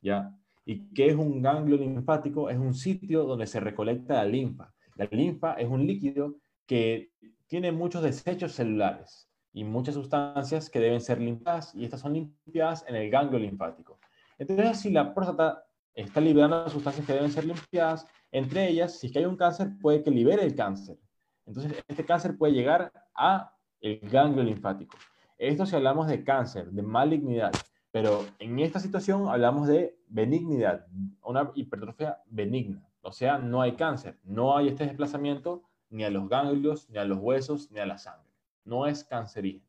[0.00, 0.32] ¿Ya?
[0.64, 2.50] ¿Y qué es un ganglio linfático?
[2.50, 4.72] Es un sitio donde se recolecta la linfa.
[4.94, 7.10] La linfa es un líquido que
[7.46, 12.84] tiene muchos desechos celulares y muchas sustancias que deben ser limpiadas y estas son limpiadas
[12.86, 13.98] en el ganglio linfático.
[14.38, 15.64] Entonces, si la próstata
[16.02, 19.72] está liberando sustancias que deben ser limpiadas, entre ellas, si es que hay un cáncer,
[19.80, 20.98] puede que libere el cáncer.
[21.44, 24.96] Entonces, este cáncer puede llegar a el ganglio linfático.
[25.38, 27.52] Esto si hablamos de cáncer, de malignidad,
[27.90, 30.86] pero en esta situación hablamos de benignidad,
[31.22, 32.86] una hipertrofia benigna.
[33.00, 37.04] O sea, no hay cáncer, no hay este desplazamiento ni a los ganglios, ni a
[37.04, 38.30] los huesos, ni a la sangre.
[38.64, 39.64] No es cancerígeno.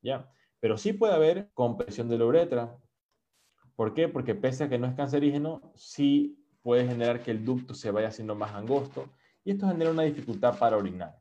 [0.00, 0.30] ¿Ya?
[0.60, 2.78] Pero sí puede haber compresión de la uretra,
[3.76, 4.08] ¿Por qué?
[4.08, 8.08] Porque pese a que no es cancerígeno, sí puede generar que el ducto se vaya
[8.08, 9.10] haciendo más angosto
[9.44, 11.18] y esto genera una dificultad para orinar.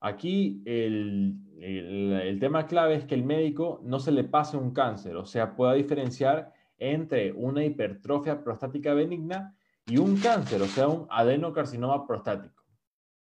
[0.00, 5.14] Aquí el, el, tema clave es que el médico no se le pase un cáncer,
[5.16, 9.54] o sea, pueda diferenciar entre una hipertrofia prostática benigna
[9.86, 12.64] y un cáncer, o sea, un adenocarcinoma prostático.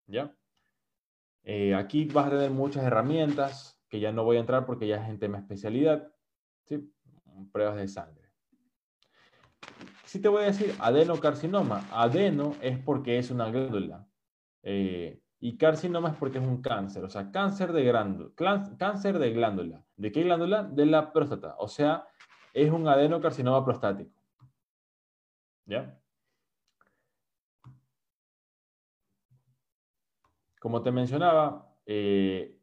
[0.06, 0.34] ¿Ya?
[1.42, 5.02] Eh, aquí vas a tener muchas herramientas que ya no voy a entrar porque ya
[5.02, 6.12] es en tema especialidad.
[6.68, 6.92] ¿sí?
[7.46, 8.28] Pruebas de sangre.
[10.04, 14.06] Si te voy a decir adenocarcinoma, adeno es porque es una glándula
[14.62, 18.30] eh, y carcinoma es porque es un cáncer, o sea, cáncer de glándula,
[18.78, 19.84] cáncer de glándula.
[19.96, 20.64] ¿De qué glándula?
[20.64, 22.06] De la próstata, o sea,
[22.52, 24.20] es un adenocarcinoma prostático.
[25.66, 26.00] ¿Ya?
[30.58, 32.58] Como te mencionaba, eh,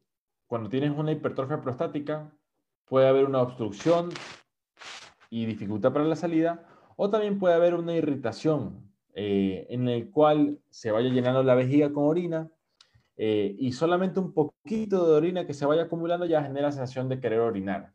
[0.48, 2.32] cuando tienes una hipertrofia prostática,
[2.86, 4.10] puede haber una obstrucción
[5.30, 10.60] y dificultad para la salida, o también puede haber una irritación eh, en el cual
[10.70, 12.50] se vaya llenando la vejiga con orina
[13.18, 17.20] eh, y solamente un poquito de orina que se vaya acumulando ya genera sensación de
[17.20, 17.92] querer orinar.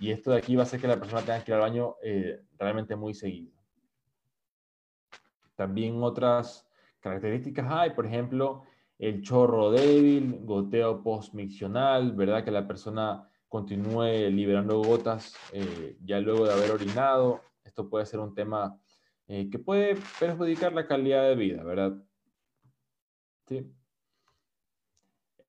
[0.00, 1.96] Y esto de aquí va a hacer que la persona tenga que ir al baño
[2.02, 3.52] eh, realmente muy seguido.
[5.56, 6.68] También otras
[7.00, 8.62] características hay, por ejemplo,
[8.98, 12.44] el chorro débil, goteo postmiccional, ¿verdad?
[12.44, 17.40] Que la persona continúe liberando gotas eh, ya luego de haber orinado.
[17.64, 18.78] Esto puede ser un tema
[19.26, 21.96] eh, que puede perjudicar la calidad de vida, ¿verdad?
[23.46, 23.72] ¿Sí?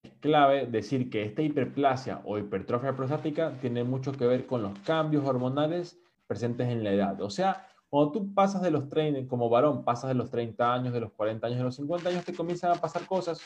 [0.02, 4.78] Es clave decir que esta hiperplasia o hipertrofia prostática tiene mucho que ver con los
[4.80, 7.22] cambios hormonales presentes en la edad.
[7.22, 10.94] O sea, cuando tú pasas de los 30, como varón, pasas de los 30 años,
[10.94, 13.42] de los 40 años, de los 50 años, te comienzan a pasar cosas,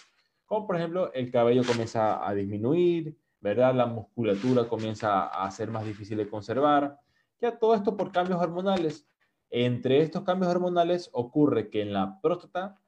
[0.45, 3.75] como por ejemplo el cabello comienza a disminuir, ¿verdad?
[3.75, 6.97] La musculatura comienza a ser más difícil de conservar.
[7.41, 9.05] Ya todo esto por cambios hormonales.
[9.49, 12.79] Entre estos cambios hormonales ocurre que en la próstata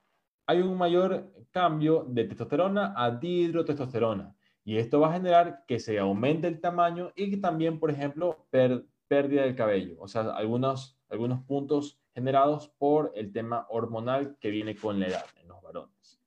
[0.48, 4.34] hay un mayor cambio de testosterona a dihidrotestosterona.
[4.64, 8.48] Y esto va a generar que se aumente el tamaño y que también, por ejemplo,
[8.50, 9.98] pérdida del cabello.
[10.00, 15.26] O sea, algunos, algunos puntos generados por el tema hormonal que viene con la edad
[15.36, 16.22] en los varones.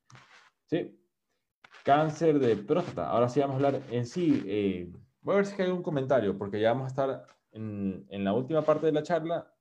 [0.67, 0.98] ¿Sí?
[1.85, 3.09] Cáncer de próstata.
[3.11, 4.43] Ahora sí vamos a hablar en sí.
[4.47, 8.25] Eh, voy a ver si hay algún comentario, porque ya vamos a estar en, en
[8.25, 9.53] la última parte de la charla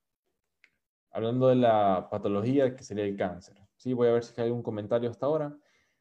[1.11, 3.57] hablando de la patología que sería el cáncer.
[3.75, 5.57] Sí, voy a ver si hay algún comentario hasta ahora.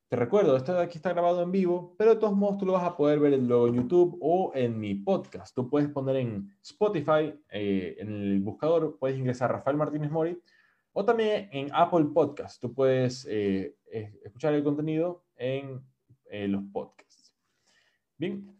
[0.08, 2.74] Te recuerdo, esto de aquí está grabado en vivo, pero de todos modos tú lo
[2.74, 5.54] vas a poder ver luego en YouTube o en mi podcast.
[5.54, 10.40] Tú puedes poner en Spotify, eh, en el buscador, puedes ingresar Rafael Martínez Mori,
[10.92, 12.60] o también en Apple Podcast.
[12.60, 13.74] Tú puedes eh,
[14.22, 15.82] escuchar el contenido en
[16.30, 17.32] eh, los podcasts.
[18.18, 18.56] Bien.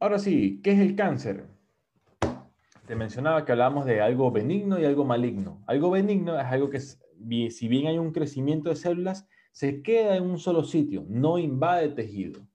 [0.00, 1.46] Ahora sí, ¿qué es el cáncer?
[2.86, 5.62] Te mencionaba que hablábamos de algo benigno y algo maligno.
[5.66, 10.24] Algo benigno es algo que, si bien hay un crecimiento de células, se queda en
[10.24, 12.46] un solo sitio, no invade tejido.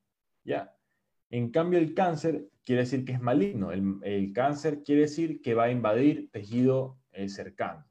[0.44, 0.76] ¿Ya?
[1.30, 3.72] En cambio, el cáncer quiere decir que es maligno.
[3.72, 7.86] El, cáncer quiere decir que va a invadir tejido eh, cercano.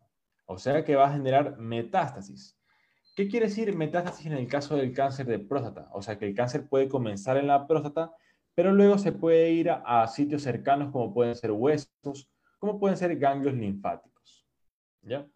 [0.47, 2.58] O sea que va a generar metástasis.
[3.19, 5.91] ¿Qué quiere decir metástasis en el caso del cáncer de próstata?
[5.93, 8.13] O sea que el cáncer puede comenzar en la próstata,
[8.55, 13.19] pero luego se puede ir a, sitios cercanos como pueden ser huesos, como pueden ser
[13.19, 14.47] ganglios linfáticos.
[15.03, 15.27] ¿Ya?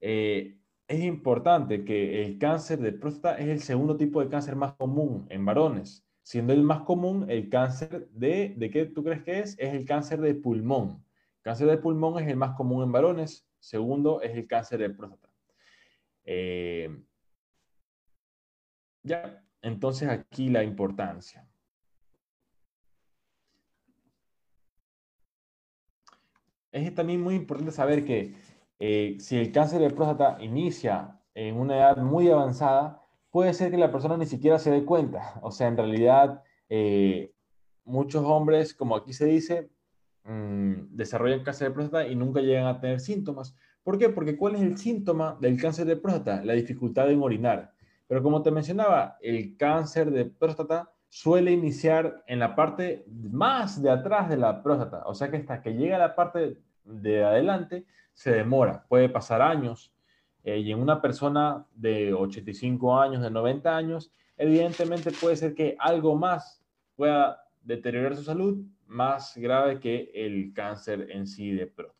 [0.00, 4.72] Eh, es importante que el cáncer de próstata es el segundo tipo de cáncer más
[4.72, 9.38] común en varones, siendo el más común el cáncer de, ¿de qué tú crees que
[9.38, 9.56] es?
[9.60, 11.04] Es el cáncer de pulmón.
[11.42, 15.35] Cáncer de pulmón es el más común en varones, segundo es el cáncer de próstata.
[16.26, 16.90] Eh,
[19.02, 21.48] ya, entonces aquí la importancia.
[26.72, 28.34] Es también muy importante saber que
[28.78, 33.78] eh, si el cáncer de próstata inicia en una edad muy avanzada, puede ser que
[33.78, 35.34] la persona ni siquiera se dé cuenta.
[35.42, 37.32] O sea, en realidad, eh,
[37.84, 39.70] muchos hombres, como aquí se dice,
[40.24, 43.54] mm, desarrollan cáncer de próstata y nunca llegan a tener síntomas.
[43.86, 44.08] ¿Por qué?
[44.08, 46.44] Porque ¿cuál es el síntoma del cáncer de próstata?
[46.44, 47.72] La dificultad en orinar.
[48.08, 53.88] Pero como te mencionaba, el cáncer de próstata suele iniciar en la parte más de
[53.88, 55.04] atrás de la próstata.
[55.06, 58.84] O sea que hasta que llega a la parte de adelante se demora.
[58.88, 59.94] Puede pasar años.
[60.42, 65.76] Eh, y en una persona de 85 años, de 90 años, evidentemente puede ser que
[65.78, 66.60] algo más
[66.96, 71.95] pueda deteriorar su salud más grave que el cáncer en sí de próstata.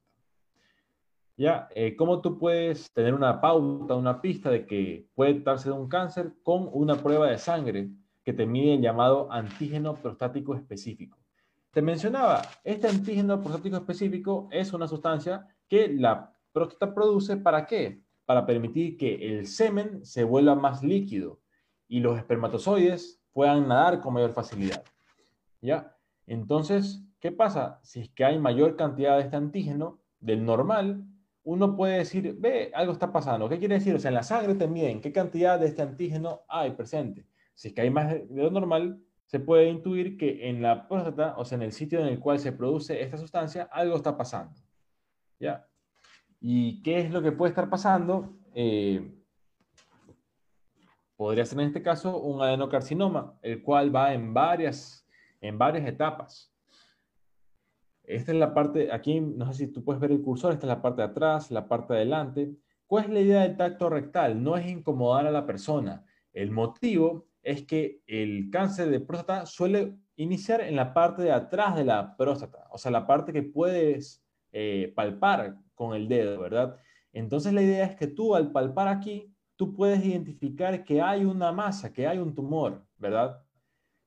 [1.37, 1.69] ¿Ya?
[1.75, 5.89] Eh, ¿Cómo tú puedes tener una pauta, una pista de que puede darse de un
[5.89, 7.91] cáncer con una prueba de sangre
[8.25, 11.19] que te mide el llamado antígeno prostático específico?
[11.73, 18.01] Te mencionaba, este antígeno prostático específico es una sustancia que la próstata produce ¿para qué?
[18.25, 21.39] Para permitir que el semen se vuelva más líquido
[21.87, 24.83] y los espermatozoides puedan nadar con mayor facilidad.
[25.61, 25.95] ¿Ya?
[26.27, 27.79] Entonces, ¿qué pasa?
[27.83, 31.05] Si es que hay mayor cantidad de este antígeno del normal,
[31.47, 33.49] uno puede decir, ve, algo está pasando.
[33.49, 33.95] ¿Qué quiere decir?
[33.95, 37.25] O sea, en la sangre también, ¿qué cantidad de este antígeno hay presente?
[37.55, 41.37] Si es que hay más de lo normal, se puede intuir que en la próstata,
[41.39, 44.61] o sea, en el sitio en el cual se produce esta sustancia, algo está pasando.
[45.39, 45.65] ¿Ya?
[46.41, 48.37] ¿Y qué es lo que puede estar pasando?
[48.53, 49.09] Eh,
[51.17, 55.07] podría ser en este caso un adenocarcinoma, el cual va en varias,
[55.41, 56.53] en varias etapas.
[58.07, 60.69] Esta es la parte, aquí no sé si tú puedes ver el cursor, esta es
[60.69, 62.55] la parte de atrás, la parte de adelante.
[62.87, 64.41] ¿Cuál es la idea del tacto rectal?
[64.43, 66.05] No es incomodar a la persona.
[66.33, 71.77] El motivo es que el cáncer de próstata suele iniciar en la parte de atrás
[71.77, 76.77] de la próstata, o sea, la parte que puedes eh, palpar con el dedo, ¿verdad?
[77.13, 81.53] Entonces la idea es que tú al palpar aquí, tú puedes identificar que hay una
[81.53, 83.43] masa, que hay un tumor, ¿verdad?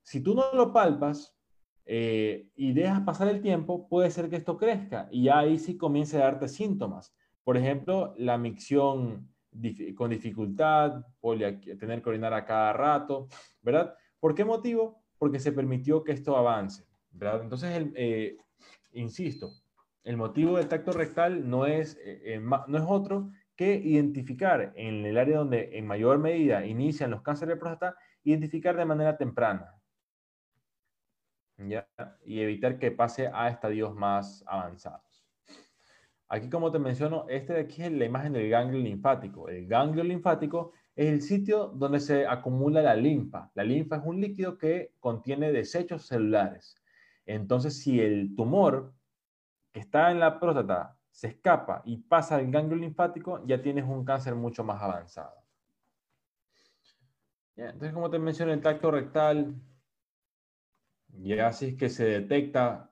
[0.04, 1.36] Si tú no lo palpas,
[1.92, 6.18] eh, y dejas pasar el tiempo, puede ser que esto crezca y ahí sí comience
[6.18, 7.16] a darte síntomas.
[7.44, 9.34] Por ejemplo, la micción
[9.96, 11.04] con dificultad,
[11.80, 13.28] tener que orinar a cada rato,
[13.64, 13.96] ¿verdad?
[14.20, 15.02] ¿Por qué motivo?
[15.18, 17.42] Porque se permitió que esto avance, ¿verdad?
[17.42, 18.38] Entonces, eh,
[18.92, 19.50] insisto,
[20.04, 25.18] el motivo del tacto rectal no es, eh, no es otro que identificar en el
[25.18, 29.79] área donde en mayor medida inician los cánceres de próstata, identificar de manera temprana,
[32.26, 35.26] y evitar que pase a estadios más avanzados.
[36.32, 39.50] Aquí, como te menciono, este de aquí es la imagen del ganglio linfático.
[39.50, 43.50] El ganglio linfático es el sitio donde se acumula la linfa.
[43.56, 46.76] La linfa es un líquido que contiene desechos celulares.
[47.26, 48.94] Entonces, si el tumor
[49.72, 54.06] que está en la próstata se escapa y pasa al ganglio linfático, ya tienes un
[54.06, 55.34] cáncer mucho más avanzado.
[57.56, 59.56] entonces, como te mencioné, el tacto rectal,
[61.18, 62.92] ya así es que se detecta,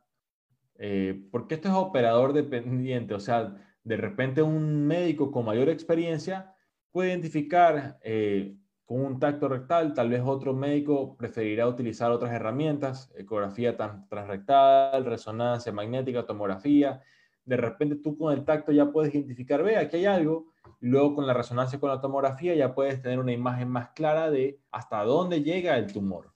[0.76, 6.54] eh, porque esto es operador dependiente, o sea, de repente un médico con mayor experiencia
[6.92, 13.12] puede identificar eh, con un tacto rectal, tal vez otro médico preferirá utilizar otras herramientas,
[13.18, 17.02] ecografía transrectal, resonancia magnética, tomografía.
[17.44, 21.16] De repente tú con el tacto ya puedes identificar, ve, aquí hay algo, y luego
[21.16, 25.04] con la resonancia con la tomografía ya puedes tener una imagen más clara de hasta
[25.04, 26.34] dónde llega el tumor.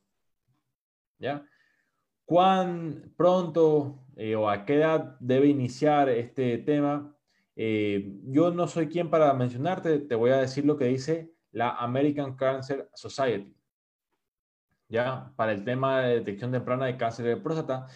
[1.19, 1.45] ¿Ya?
[2.31, 7.13] ¿Cuán pronto eh, o a qué edad debe iniciar este tema?
[7.57, 11.71] Eh, yo no soy quien para mencionarte, te voy a decir lo que dice la
[11.71, 13.53] American Cancer Society.
[14.87, 17.87] Ya, para el tema de detección temprana de cáncer de próstata,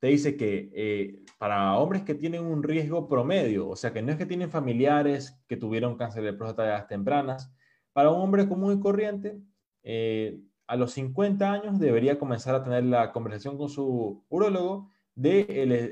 [0.00, 4.10] te dice que eh, para hombres que tienen un riesgo promedio, o sea, que no
[4.10, 7.54] es que tienen familiares que tuvieron cáncer de próstata de edades tempranas,
[7.92, 9.38] para un hombre común y corriente,
[9.84, 15.46] eh, a los 50 años debería comenzar a tener la conversación con su urólogo de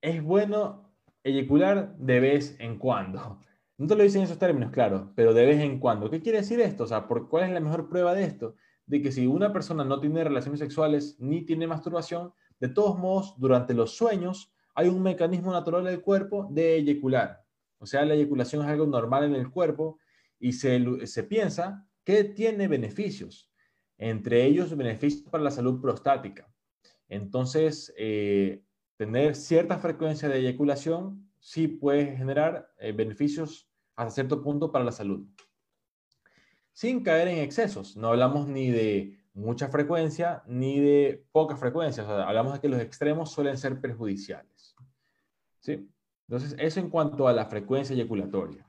[0.00, 3.40] es bueno eyacular de vez en cuando.
[3.78, 6.08] No te lo dicen en esos términos, claro, pero de vez en cuando.
[6.08, 6.84] ¿Qué quiere decir esto?
[6.84, 8.54] O sea, ¿cuál es la mejor prueba de esto?
[8.86, 13.34] De que si una persona no tiene relaciones sexuales ni tiene masturbación, de todos modos,
[13.38, 17.41] durante los sueños hay un mecanismo natural del cuerpo de eyacular.
[17.82, 19.98] O sea, la eyaculación es algo normal en el cuerpo
[20.38, 23.52] y se, se piensa que tiene beneficios,
[23.98, 26.48] entre ellos beneficios para la salud prostática.
[27.08, 28.62] Entonces, eh,
[28.96, 34.92] tener cierta frecuencia de eyaculación sí puede generar eh, beneficios hasta cierto punto para la
[34.92, 35.26] salud.
[36.72, 42.54] Sin caer en excesos, no hablamos ni de mucha frecuencia ni de poca frecuencia, hablamos
[42.54, 44.76] de que los extremos suelen ser perjudiciales.
[45.58, 45.91] ¿Sí?
[46.32, 48.66] Entonces, eso en cuanto a la frecuencia eyaculatoria.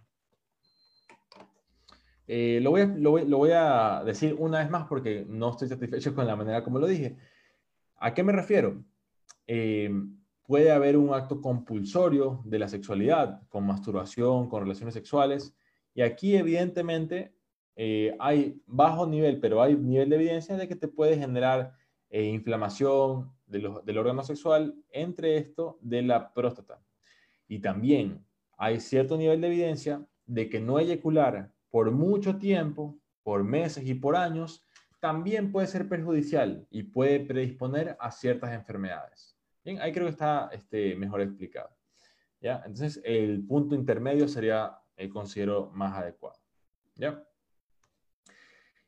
[2.27, 6.61] Eh, lo, voy a, decir una vez más porque no estoy satisfecho con la manera
[6.61, 7.15] como lo dije.
[7.95, 8.83] ¿A qué me refiero?
[9.47, 9.89] Eh,
[10.45, 15.55] puede haber un acto compulsorio de la sexualidad, con masturbación, con relaciones sexuales,
[15.95, 17.33] y aquí evidentemente
[17.77, 21.77] eh, hay bajo nivel, pero hay nivel de evidencia de que te puede generar
[22.11, 26.83] inflamación del órgano sexual, entre esto de la próstata.
[27.53, 28.25] Y también
[28.57, 33.93] hay cierto nivel de evidencia de que no eyacular por mucho tiempo, por meses y
[33.93, 34.65] por años,
[34.99, 39.37] también puede ser perjudicial y puede predisponer a ciertas enfermedades.
[39.63, 41.69] Bien, ahí creo que está este, mejor explicado.
[42.41, 42.63] ¿ya?
[42.65, 46.39] Entonces, el punto intermedio sería, el considero, más adecuado.
[46.95, 47.23] ¿ya?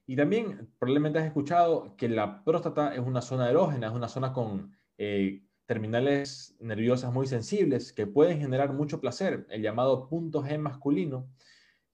[0.08, 4.34] Y también probablemente has escuchado que la próstata es una zona erógena, es una zona
[4.34, 10.58] con eh, terminales nerviosas muy sensibles que pueden generar mucho placer, el llamado punto G
[10.60, 11.30] masculino,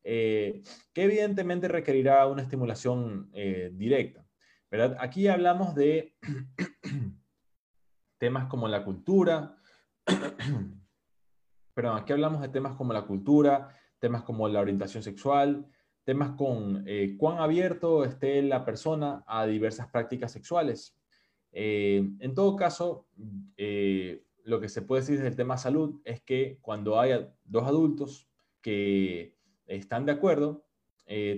[0.03, 0.61] eh,
[0.93, 4.25] que evidentemente requerirá una estimulación eh, directa.
[4.69, 4.97] ¿verdad?
[4.99, 6.15] Aquí hablamos de
[8.17, 9.57] temas como la cultura,
[11.73, 15.67] perdón, aquí hablamos de temas como la cultura, temas como la orientación sexual,
[16.03, 20.97] temas con eh, cuán abierto esté la persona a diversas prácticas sexuales.
[21.51, 23.07] Eh, en todo caso,
[23.57, 27.63] eh, lo que se puede decir desde el tema salud es que cuando haya dos
[27.63, 28.29] adultos
[28.61, 29.35] que
[29.67, 30.65] están de acuerdo,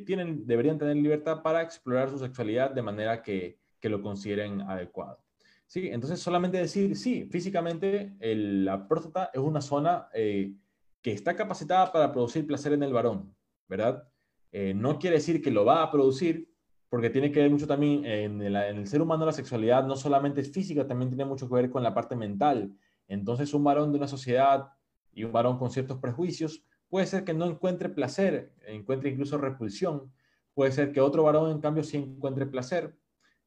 [0.05, 5.20] tienen, deberían tener libertad para explorar su sexualidad de manera que, que lo consideren adecuado.
[5.66, 5.89] ¿Sí?
[5.91, 12.45] Entonces, solamente decir, sí, físicamente la próstata es una zona que está capacitada para producir
[12.45, 13.36] placer en el varón,
[13.68, 14.07] ¿verdad?
[14.53, 16.53] Eh, no quiere decir que lo va a producir,
[16.93, 20.51] porque tiene que ver mucho también en el, ser humano la sexualidad no solamente es
[20.51, 22.71] física, también tiene mucho que ver con la parte mental.
[23.07, 24.69] Entonces un varón de una sociedad
[25.11, 30.13] y un varón con ciertos prejuicios puede ser que no encuentre placer, encuentre incluso repulsión.
[30.53, 32.95] Puede ser que otro varón en cambio sí encuentre placer,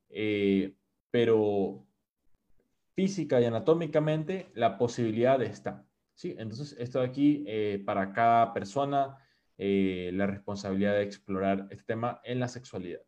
[0.08, 0.74] eh,
[1.12, 1.86] pero
[2.96, 5.86] física y anatómicamente la posibilidad está.
[6.16, 6.34] ¿sí?
[6.36, 9.18] Entonces esto de aquí eh, para cada persona
[9.56, 13.05] eh, la responsabilidad de explorar este tema en la sexualidad.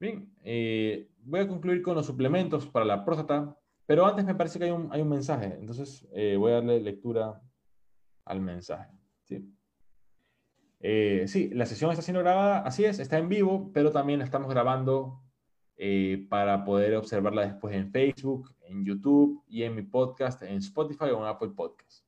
[0.00, 4.58] Bien, eh, voy a concluir con los suplementos para la próstata, pero antes me parece
[4.58, 7.40] que hay un, hay un mensaje, entonces eh, voy a darle lectura
[8.24, 8.92] al mensaje.
[9.24, 9.54] ¿sí?
[11.26, 14.48] sí, la sesión está siendo grabada, así es, está en vivo, pero también la estamos
[14.48, 15.22] grabando
[16.28, 21.18] para poder observarla después en Facebook, en YouTube y en mi podcast en Spotify o
[21.18, 22.04] en Apple Podcast.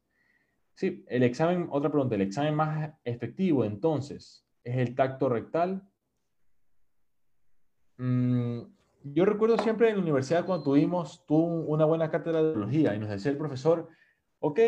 [0.74, 5.86] Sí, el examen, otra pregunta, el examen más efectivo entonces es el tacto rectal.
[8.00, 8.62] Mm,
[9.04, 13.10] yo recuerdo siempre en la universidad cuando tuvimos una buena cátedra de biología y nos
[13.10, 13.88] decía el profesor,
[14.38, 14.58] ok,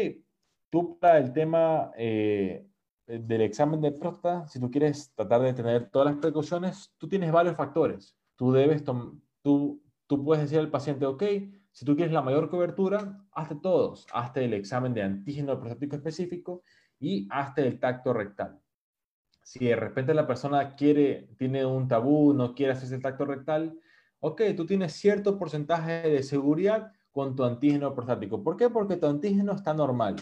[0.69, 2.67] tú para el tema eh,
[3.07, 7.33] del examen de próstata, si tú quieres tratar de tener todas las precauciones, tú tienes
[7.33, 8.15] varios factores.
[8.37, 11.23] Tú debes, tú, tú puedes decir al paciente, ok,
[11.71, 14.07] si tú quieres la mayor cobertura, hazte todos.
[14.13, 16.65] Hazte el examen de antígeno prostático específico
[17.01, 18.62] y hazte el tacto rectal.
[19.43, 23.79] Si de repente la persona quiere, tiene un tabú, no quiere hacerse el tacto rectal,
[24.21, 28.43] ok, tú tienes cierto porcentaje de seguridad con tu antígeno prostático.
[28.43, 28.71] ¿Por qué?
[28.71, 30.17] Porque tu antígeno está normal.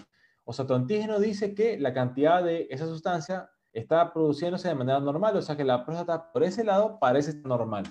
[0.44, 4.98] O sea, tu antígeno dice que la cantidad de esa sustancia está produciéndose de manera
[4.98, 7.84] normal, o sea que la próstata por ese lado parece normal.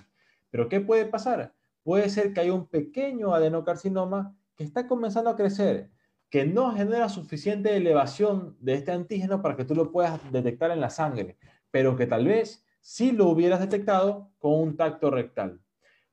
[0.49, 1.53] Pero ¿qué puede pasar?
[1.83, 5.89] puede ser que haya un pequeño adenocarcinoma que está comenzando a crecer,
[6.29, 10.79] que no genera suficiente elevación de este antígeno para que tú lo puedas detectar en
[10.79, 11.37] la sangre,
[11.71, 15.59] pero que tal vez sí lo hubieras detectado con un tacto rectal.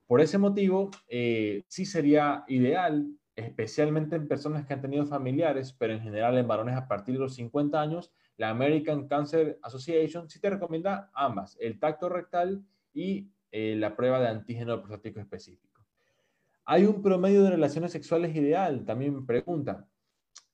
[0.07, 5.93] Por ese motivo, eh, sí sería ideal, especialmente en personas que han tenido familiares, pero
[5.93, 10.41] en general en varones a partir de los 50 años, la American Cancer Association sí
[10.41, 12.65] te recomienda ambas, el tacto rectal
[12.95, 15.85] y eh, la prueba de antígeno prostático específico.
[16.65, 18.85] ¿Hay un promedio de relaciones sexuales ideal?
[18.85, 19.87] También me pregunta.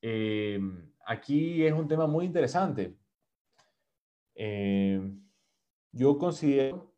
[0.05, 0.59] Eh,
[1.05, 2.95] aquí es un tema muy interesante.
[4.35, 5.01] Eh,
[5.93, 6.93] yo considero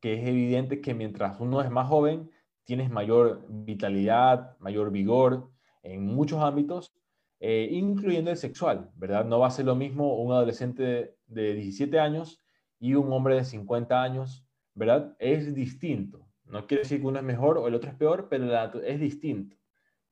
[0.00, 2.30] que es evidente que mientras uno es más joven,
[2.64, 5.50] tienes mayor vitalidad, mayor vigor
[5.82, 6.96] en muchos ámbitos,
[7.38, 9.26] incluyendo el sexual, ¿verdad?
[9.26, 12.42] No va a ser lo mismo un adolescente de 17 años
[12.80, 14.46] y un hombre de 50 años
[14.76, 15.16] ¿verdad?
[15.18, 16.28] Es distinto.
[16.44, 18.46] No quiere decir que uno es mejor o el otro es peor, pero
[18.84, 19.56] es distinto,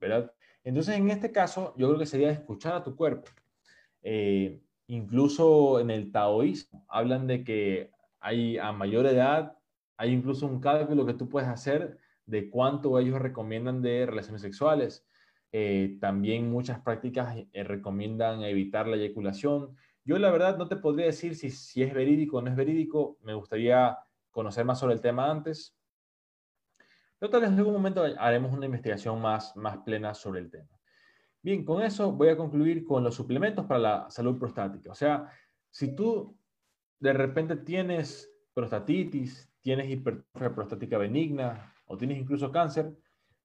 [0.00, 0.32] ¿verdad?
[0.64, 3.30] Entonces, en este caso, yo creo que sería escuchar a tu cuerpo.
[4.02, 7.90] Eh, incluso en el taoísmo hablan de que
[8.20, 9.58] hay a mayor edad,
[9.96, 15.06] hay incluso un cálculo que tú puedes hacer de cuánto ellos recomiendan de relaciones sexuales.
[15.52, 19.76] Eh, también muchas prácticas eh, recomiendan evitar la eyaculación.
[20.04, 23.18] Yo la verdad no te podría decir si, si es verídico o no es verídico.
[23.22, 23.98] Me gustaría
[24.30, 25.76] conocer más sobre el tema antes.
[27.24, 30.78] Pero tal vez en algún momento haremos una investigación más, más plena sobre el tema.
[31.40, 34.92] Bien, con eso voy a concluir con los suplementos para la salud prostática.
[34.92, 35.30] O sea,
[35.70, 36.38] si tú
[37.00, 42.94] de repente tienes prostatitis, tienes hipertrofia prostática benigna o tienes incluso cáncer,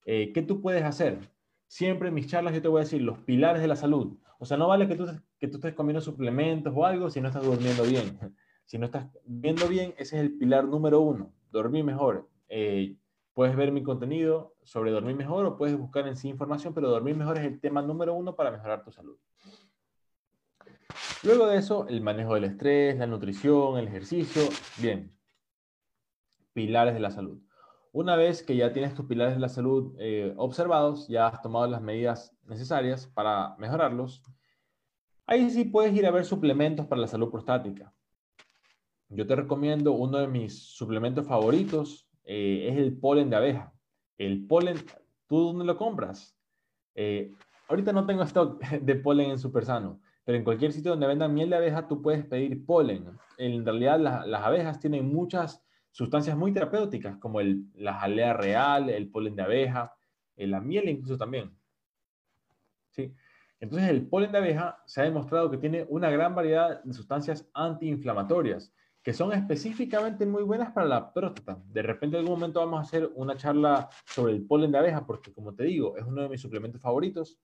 [0.03, 1.31] eh, ¿qué tú puedes hacer?
[1.65, 4.19] Siempre en mis charlas yo te voy a decir los pilares de la salud.
[4.39, 5.05] O sea, no vale que tú,
[5.37, 8.19] que tú estés comiendo suplementos o algo si no estás durmiendo bien.
[8.65, 12.29] Si no estás viendo bien, ese es el pilar número uno, dormir mejor.
[12.49, 12.97] Eh,
[13.39, 17.15] puedes ver mi contenido sobre dormir mejor o puedes buscar en sí información, pero dormir
[17.15, 19.17] mejor es el tema número uno para mejorar tu salud.
[21.23, 24.41] Luego de eso, el manejo del estrés, la nutrición, el ejercicio.
[24.77, 25.17] Bien,
[26.51, 27.41] pilares de la salud.
[27.93, 31.65] Una vez que ya tienes tus pilares de la salud eh, observados, ya has tomado
[31.65, 34.21] las medidas necesarias para mejorarlos,
[35.25, 37.93] ahí sí puedes ir a ver suplementos para la salud prostática
[39.09, 43.73] yo te recomiendo uno de mis suplementos favoritos, eh, es el polen de abeja.
[44.19, 44.77] El polen,
[45.25, 46.37] ¿Tú dónde lo compras?
[46.93, 47.33] Eh,
[47.67, 51.49] ahorita no tengo stock de polen en Supersano, pero en cualquier sitio donde vendan miel
[51.49, 53.17] de abeja tú puedes pedir polen.
[53.39, 59.09] En realidad las abejas tienen muchas sustancias muy terapéuticas, como el, la jalea real, el
[59.09, 59.95] polen de abeja,
[60.35, 61.57] eh, la miel incluso también.
[62.91, 63.11] ¿Sí?
[63.59, 67.49] Entonces el polen de abeja se ha demostrado que tiene una gran variedad de sustancias
[67.55, 68.71] antiinflamatorias
[69.03, 71.61] que son específicamente muy buenas para la próstata.
[71.65, 75.05] De repente en algún momento vamos a hacer una charla sobre el polen de abeja
[75.05, 77.39] porque como te digo, es uno de mis suplementos favoritos.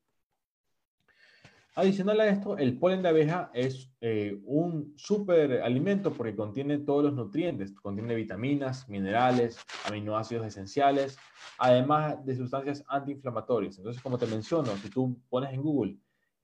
[1.77, 7.03] Adicional a esto, el polen de abeja es eh, un super alimento porque contiene todos
[7.03, 11.17] los nutrientes, contiene vitaminas, minerales, aminoácidos esenciales,
[11.57, 13.77] además de sustancias antiinflamatorias.
[13.77, 15.97] Entonces, como te menciono, si tú pones en Google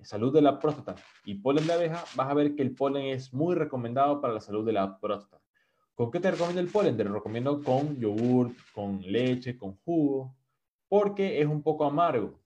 [0.05, 0.95] salud de la próstata
[1.25, 4.41] y polen de abeja, vas a ver que el polen es muy recomendado para la
[4.41, 5.41] salud de la próstata.
[5.95, 6.97] ¿Con qué te recomiendo el polen?
[6.97, 10.35] Te lo recomiendo con yogur, con leche, con jugo,
[10.87, 12.41] porque es un poco amargo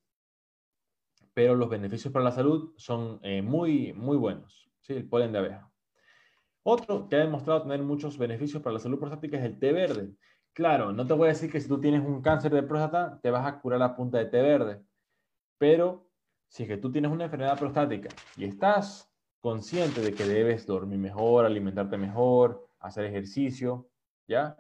[1.36, 4.72] pero los beneficios para la salud son eh, muy, muy buenos.
[4.80, 4.94] ¿sí?
[4.94, 5.70] El polen de abeja.
[6.64, 10.16] Otro que ha demostrado tener muchos beneficios para la salud prostática es el té verde.
[10.54, 13.30] Claro, no te voy a decir que si tú tienes un cáncer de próstata, te
[13.32, 14.82] vas a curar a punta de té verde.
[15.58, 16.05] Pero
[16.56, 20.98] si es que tú tienes una enfermedad prostática y estás consciente de que debes dormir
[20.98, 23.90] mejor, alimentarte mejor, hacer ejercicio,
[24.26, 24.56] ¿ya?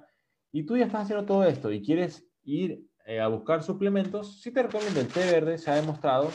[0.51, 4.51] Y tú ya estás haciendo todo esto y quieres ir eh, a buscar suplementos, sí
[4.51, 6.31] te recomiendo el té verde, se ha demostrado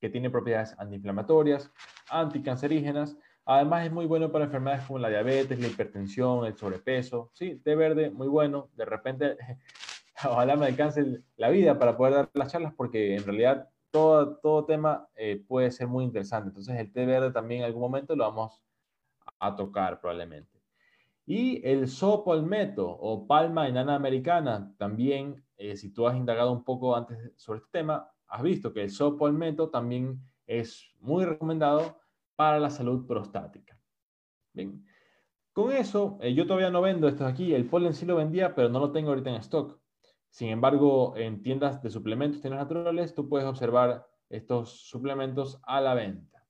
[0.00, 1.72] que tiene propiedades antiinflamatorias,
[2.08, 3.16] anticancerígenas.
[3.44, 7.32] Además es muy bueno para enfermedades como la diabetes, la hipertensión, el sobrepeso.
[7.34, 8.70] Sí, té verde, muy bueno.
[8.76, 9.36] De repente,
[10.24, 14.64] ojalá me alcance la vida para poder dar las charlas porque en realidad todo, todo
[14.64, 16.48] tema eh, puede ser muy interesante.
[16.48, 18.62] Entonces el té verde también en algún momento lo vamos
[19.38, 20.58] a tocar probablemente.
[21.26, 26.96] Y el sopolmeto o palma enana americana, también, eh, si tú has indagado un poco
[26.96, 31.98] antes sobre este tema, has visto que el sopolmeto también es muy recomendado
[32.34, 33.78] para la salud prostática.
[34.54, 34.84] Bien.
[35.52, 37.52] Con eso, eh, yo todavía no vendo esto aquí.
[37.52, 39.77] El polen sí lo vendía, pero no lo tengo ahorita en stock.
[40.30, 45.94] Sin embargo, en tiendas de suplementos, tiendas naturales, tú puedes observar estos suplementos a la
[45.94, 46.46] venta.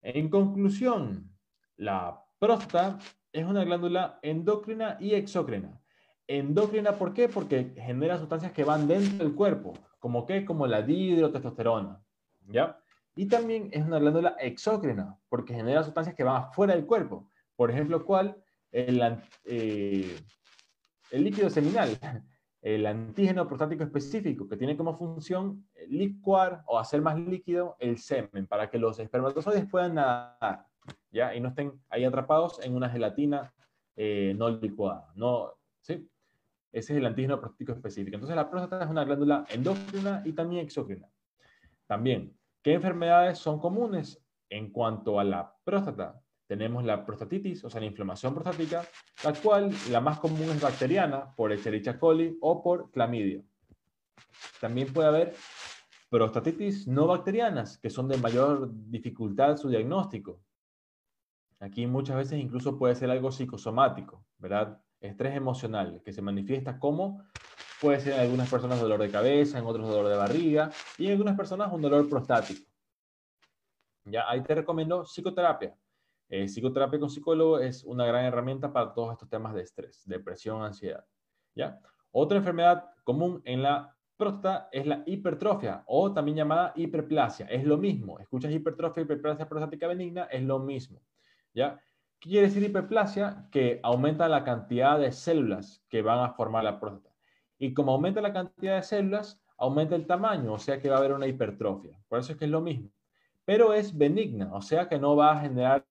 [0.00, 1.30] En conclusión,
[1.76, 2.98] la próstata
[3.32, 5.80] es una glándula endocrina y exócrina.
[6.26, 7.28] Endocrina, ¿por qué?
[7.28, 10.44] Porque genera sustancias que van dentro del cuerpo, como qué?
[10.44, 12.02] Como la dihidrotestosterona,
[12.48, 12.78] ¿ya?
[13.14, 17.28] Y también es una glándula exócrina, porque genera sustancias que van afuera del cuerpo.
[17.54, 18.42] Por ejemplo, ¿cuál?
[18.70, 19.00] El,
[19.44, 20.16] eh,
[21.12, 21.98] el líquido seminal,
[22.62, 28.46] el antígeno prostático específico, que tiene como función licuar o hacer más líquido el semen,
[28.46, 30.66] para que los espermatozoides puedan nadar,
[31.10, 31.34] ¿ya?
[31.34, 33.52] Y no estén ahí atrapados en una gelatina
[33.94, 35.52] eh, no licuada, ¿no?
[35.82, 36.08] ¿Sí?
[36.72, 38.14] Ese es el antígeno prostático específico.
[38.14, 41.08] Entonces la próstata es una glándula endocrina y también exócrina.
[41.86, 46.21] También, ¿qué enfermedades son comunes en cuanto a la próstata?
[46.52, 48.84] Tenemos la prostatitis, o sea, la inflamación prostática,
[49.24, 53.42] la cual la más común es bacteriana por Escherichia coli o por clamidia.
[54.60, 55.34] También puede haber
[56.10, 60.42] prostatitis no bacterianas, que son de mayor dificultad su diagnóstico.
[61.58, 64.78] Aquí muchas veces incluso puede ser algo psicosomático, ¿verdad?
[65.00, 67.24] estrés emocional, que se manifiesta como
[67.80, 71.12] puede ser en algunas personas dolor de cabeza, en otros dolor de barriga y en
[71.12, 72.70] algunas personas un dolor prostático.
[74.04, 75.74] Ya ahí te recomiendo psicoterapia.
[76.34, 80.62] Eh, psicoterapia con psicólogo es una gran herramienta para todos estos temas de estrés, depresión,
[80.62, 81.04] ansiedad.
[81.54, 81.78] ¿ya?
[82.10, 87.44] Otra enfermedad común en la próstata es la hipertrofia o también llamada hiperplasia.
[87.50, 88.18] Es lo mismo.
[88.18, 91.02] Escuchas hipertrofia, hiperplasia prostática benigna, es lo mismo.
[91.52, 91.78] ¿ya?
[92.18, 93.46] ¿Qué quiere decir hiperplasia?
[93.52, 97.14] Que aumenta la cantidad de células que van a formar la próstata.
[97.58, 100.98] Y como aumenta la cantidad de células, aumenta el tamaño, o sea que va a
[101.00, 102.00] haber una hipertrofia.
[102.08, 102.88] Por eso es que es lo mismo.
[103.44, 105.84] Pero es benigna, o sea que no va a generar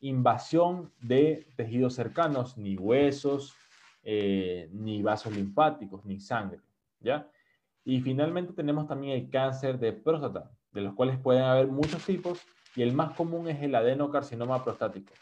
[0.00, 3.54] invasión de tejidos cercanos, ni huesos,
[4.02, 6.60] eh, ni vasos linfáticos, ni sangre.
[7.00, 7.28] ¿ya?
[7.84, 12.40] Y finalmente tenemos también el cáncer de próstata, de los cuales pueden haber muchos tipos,
[12.76, 15.12] y el más común es el adenocarcinoma prostático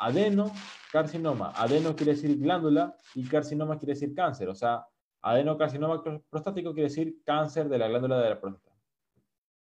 [0.00, 1.52] adenocarcinoma.
[1.54, 4.48] Adeno quiere decir glándula y carcinoma quiere decir cáncer.
[4.48, 4.86] O sea,
[5.20, 8.74] adenocarcinoma prostático quiere decir cáncer de la glándula de la próstata.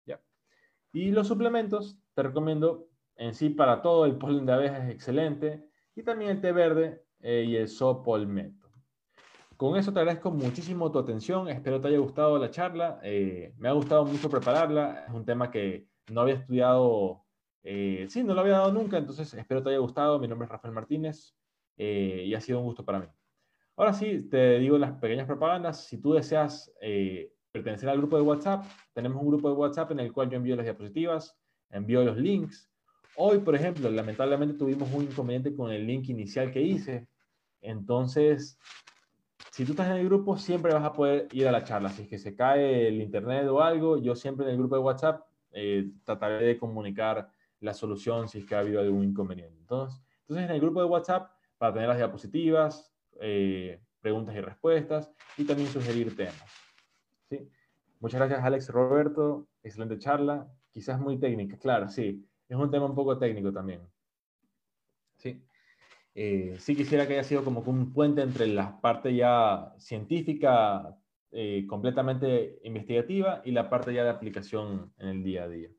[0.05, 0.19] ¿Ya?
[0.91, 5.69] Y los suplementos, te recomiendo en sí para todo, el polen de abeja es excelente.
[5.95, 8.67] Y también el té verde eh, y el sopolmeto.
[9.57, 11.49] Con eso te agradezco muchísimo tu atención.
[11.49, 12.99] Espero te haya gustado la charla.
[13.01, 15.05] Eh, me ha gustado mucho prepararla.
[15.07, 17.27] Es un tema que no había estudiado
[17.69, 20.19] eh, sí, no lo había dado nunca, entonces espero te haya gustado.
[20.19, 21.35] Mi nombre es Rafael Martínez
[21.75, 23.07] eh, y ha sido un gusto para mí.
[23.75, 25.85] Ahora sí, te digo las pequeñas propagandas.
[25.85, 26.73] Si tú deseas
[27.51, 28.63] pertenecer al grupo de WhatsApp,
[28.93, 31.37] tenemos un grupo de WhatsApp en el cual yo envío las diapositivas,
[31.69, 32.66] envío los links.
[33.19, 37.07] Hoy, por ejemplo, lamentablemente tuvimos un inconveniente con el link inicial que hice.
[37.61, 38.59] Entonces,
[39.49, 41.89] si tú estás en el grupo, siempre vas a poder ir a la charla.
[41.89, 44.81] Si es que se cae el internet o algo, yo siempre en el grupo de
[44.81, 49.57] WhatsApp eh, trataré de comunicar la solución si es que ha habido algún inconveniente.
[49.61, 55.11] Entonces, entonces en el grupo de WhatsApp, para tener las diapositivas, eh, preguntas y respuestas
[55.37, 56.45] y también sugerir temas.
[57.31, 57.49] ¿sí?
[57.99, 59.47] Muchas gracias, Alex Roberto.
[59.63, 60.47] Excelente charla.
[60.69, 62.26] Quizás muy técnica, claro, sí.
[62.49, 63.81] Es un tema un poco técnico también.
[65.17, 65.43] Sí.
[66.15, 70.95] Eh, sí quisiera que haya sido como un puente entre la parte ya científica,
[71.31, 75.69] eh, completamente investigativa, y la parte ya de aplicación en el día a día.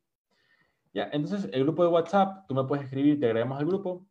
[0.92, 4.06] Ya, entonces el grupo de WhatsApp, tú me puedes escribir, te agregamos al grupo.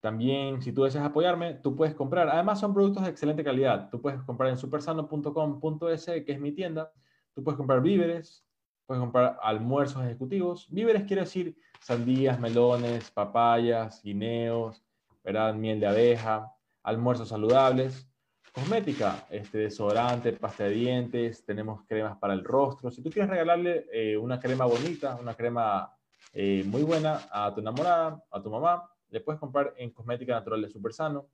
[0.00, 2.28] También, si tú deseas apoyarme, tú puedes comprar.
[2.28, 3.88] Además, son productos de excelente calidad.
[3.88, 6.92] Tú puedes comprar en supersano.com.es, que es mi tienda.
[7.34, 8.44] Tú puedes comprar víveres,
[8.92, 10.66] puedes comprar almuerzos ejecutivos.
[10.68, 14.82] Víveres quiere decir sandías, melones, papayas, guineos,
[15.24, 15.54] ¿verdad?
[15.54, 18.06] miel de abeja, almuerzos saludables,
[18.52, 22.90] cosmética, este, desodorante, pasta de dientes, tenemos cremas para el rostro.
[22.90, 25.96] Si tú quieres regalarle eh, una crema bonita, una crema
[26.34, 30.60] eh, muy buena a tu enamorada, a tu mamá, le puedes comprar en Cosmética Natural
[30.60, 31.28] de Super Sano,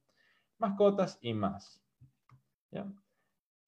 [0.58, 1.82] mascotas y más.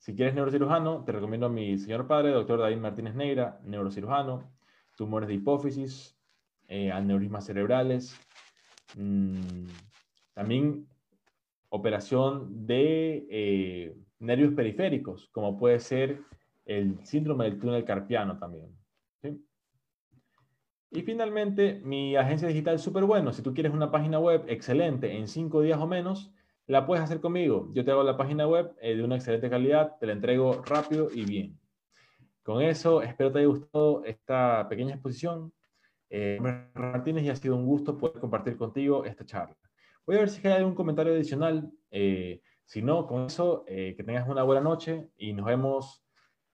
[0.01, 4.51] Si quieres neurocirujano, te recomiendo a mi señor padre, doctor David Martínez Negra, neurocirujano,
[4.97, 6.19] tumores de hipófisis,
[6.69, 8.19] eh, aneurismas cerebrales,
[8.97, 9.67] mm,
[10.33, 10.89] también
[11.69, 16.23] operación de eh, nervios periféricos, como puede ser
[16.65, 18.75] el síndrome del túnel carpiano también.
[20.93, 23.33] Y finalmente, mi agencia digital súper bueno.
[23.35, 26.33] Si tú quieres una página web excelente en cinco días o menos,
[26.71, 27.69] la puedes hacer conmigo.
[27.73, 31.09] Yo te hago la página web eh, de una excelente calidad, te la entrego rápido
[31.13, 31.59] y bien.
[32.43, 35.53] Con eso, espero te haya gustado esta pequeña exposición.
[36.09, 36.39] Eh,
[36.75, 39.57] Martínez y ha sido un gusto poder compartir contigo esta charla.
[40.07, 41.71] Voy a ver si hay algún comentario adicional.
[41.91, 46.05] Eh, si no, con eso, eh, que tengas una buena noche y nos vemos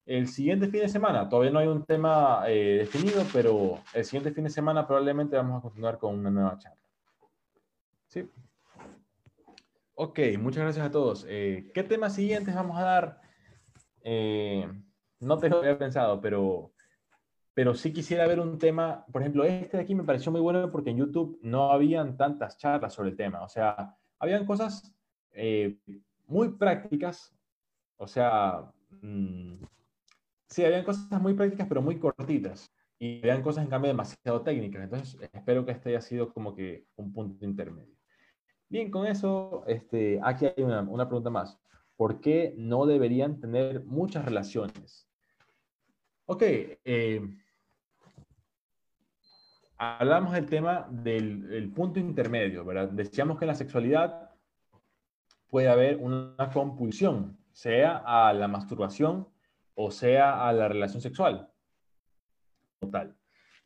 [0.07, 1.29] el siguiente fin de semana.
[1.29, 5.59] Todavía no hay un tema eh, definido, pero el siguiente fin de semana probablemente vamos
[5.59, 6.81] a continuar con una nueva charla.
[8.07, 8.27] ¿Sí?
[9.99, 11.25] Ok, muchas gracias a todos.
[11.25, 13.21] ¿Qué temas siguientes vamos a dar?
[15.19, 16.71] no te lo había pensado, pero
[17.57, 20.69] pero sí quisiera ver un tema, por ejemplo, este de aquí me pareció muy bueno
[20.71, 24.93] porque en YouTube no habían tantas charlas sobre el tema, o sea, habían cosas
[25.31, 25.79] eh,
[26.27, 27.35] muy prácticas,
[27.95, 28.71] o sea,
[29.01, 29.55] mm,
[30.47, 34.83] sí, habían cosas muy prácticas pero muy cortitas y habían cosas en cambio demasiado técnicas,
[34.83, 37.96] entonces espero que este haya sido como que un punto intermedio.
[38.69, 41.57] Bien, con eso, este, aquí hay una, una pregunta más.
[41.95, 45.07] ¿Por qué no deberían tener muchas relaciones?
[46.25, 47.21] Ok, eh,
[49.77, 52.89] hablamos del tema del, punto intermedio, ¿verdad?
[52.89, 54.31] Decíamos que en la sexualidad
[55.49, 59.27] puede haber una compulsión, sea a la masturbación
[59.75, 61.49] o sea a la relación sexual.
[62.79, 63.15] Total,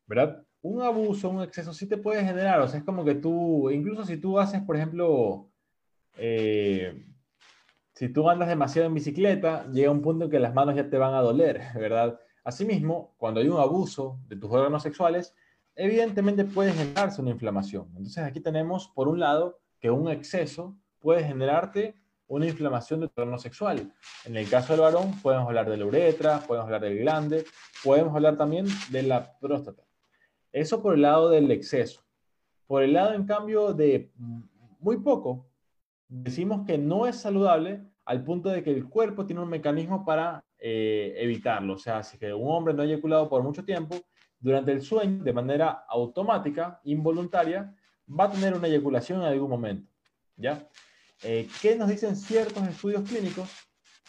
[0.05, 0.45] ¿verdad?
[0.61, 4.05] Un abuso, un exceso sí te puede generar, o sea, es como que tú, incluso
[4.05, 5.49] si tú haces, por ejemplo,
[6.17, 7.05] eh,
[7.95, 10.97] si tú andas demasiado en bicicleta, llega un punto en que las manos ya te
[10.97, 12.19] van a doler, ¿verdad?
[12.43, 15.35] Asimismo, cuando hay un abuso de tus órganos sexuales,
[15.75, 17.87] evidentemente puede generarse una inflamación.
[17.89, 21.95] Entonces aquí tenemos, por un lado, que un exceso puede generarte
[22.27, 23.93] una inflamación del órgano sexual.
[24.25, 27.45] En el caso del varón, podemos hablar de la uretra, podemos hablar del glande,
[27.83, 29.83] podemos hablar también de la próstata.
[30.51, 32.01] Eso por el lado del exceso.
[32.67, 34.11] Por el lado, en cambio, de
[34.79, 35.47] muy poco,
[36.07, 40.43] decimos que no es saludable al punto de que el cuerpo tiene un mecanismo para
[40.57, 41.73] eh, evitarlo.
[41.73, 43.95] O sea, si un hombre no ha eyaculado por mucho tiempo,
[44.39, 47.73] durante el sueño, de manera automática, involuntaria,
[48.07, 49.87] va a tener una eyaculación en algún momento.
[50.35, 50.67] ¿Ya?
[51.23, 53.49] Eh, ¿Qué nos dicen ciertos estudios clínicos?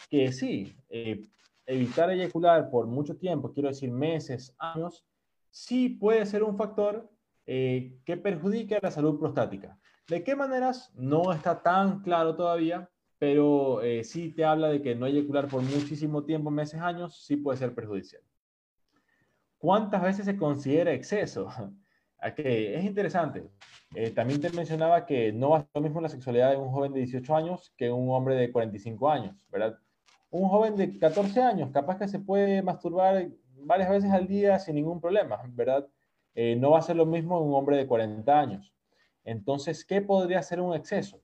[0.09, 1.21] Que sí, eh,
[1.65, 5.05] evitar eyacular por mucho tiempo, quiero decir meses, años,
[5.53, 7.09] sí puede ser un factor
[7.45, 9.77] eh, que perjudique a la salud prostática.
[10.09, 10.91] ¿De qué maneras?
[10.95, 12.89] No está tan claro todavía,
[13.19, 17.57] pero sí te habla de que no eyacular por muchísimo tiempo, meses, años, sí puede
[17.57, 18.21] ser perjudicial.
[19.57, 21.47] ¿Cuántas veces se considera exceso?
[22.31, 23.49] que es interesante.
[23.95, 26.71] Eh, también te mencionaba que no va a ser lo mismo la sexualidad de un
[26.71, 29.77] joven de 18 años que un hombre de 45 años, ¿verdad?
[30.29, 33.27] Un joven de 14 años, capaz que se puede masturbar
[33.65, 35.87] varias veces al día sin ningún problema, ¿verdad?
[36.35, 38.73] Eh, no va a ser lo mismo un hombre de 40 años.
[39.23, 41.21] Entonces, ¿qué podría ser un exceso?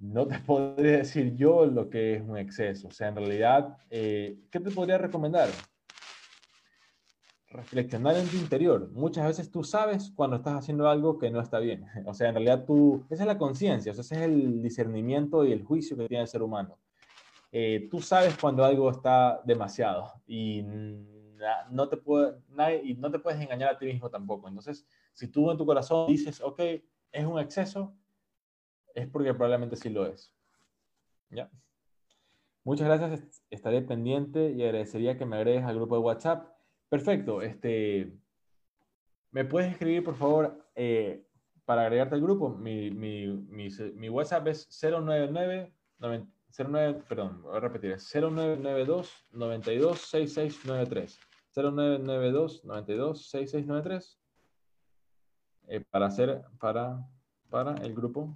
[0.00, 2.88] no te podría decir yo lo que es un exceso.
[2.88, 5.48] O sea, en realidad, eh, ¿qué te podría recomendar?
[7.50, 8.90] Reflexionar en tu interior.
[8.92, 11.86] Muchas veces tú sabes cuando estás haciendo algo que no está bien.
[12.06, 15.64] O sea, en realidad tú, esa es la conciencia, ese es el discernimiento y el
[15.64, 16.78] juicio que tiene el ser humano.
[17.50, 21.96] Eh, tú sabes cuando algo está demasiado y no, te
[22.96, 24.48] no te puedes engañar a ti mismo tampoco.
[24.48, 26.60] Entonces, si tú en tu corazón dices, ok,
[27.12, 27.96] es un exceso,
[28.94, 30.34] es porque probablemente sí lo es.
[31.30, 31.50] ¿Ya?
[32.64, 36.54] Muchas gracias, estaré pendiente y agradecería que me agregues al grupo de WhatsApp.
[36.88, 38.12] Perfecto, este,
[39.30, 41.26] ¿me puedes escribir por favor eh,
[41.64, 42.50] para agregarte al grupo?
[42.50, 45.72] Mi, mi, mi, WhatsApp es 099,
[46.56, 51.18] 09, perdón, voy a repetir, 0992 92 6693.
[51.54, 54.18] 0992 92 6693
[55.90, 57.06] para hacer para,
[57.50, 58.32] para el grupo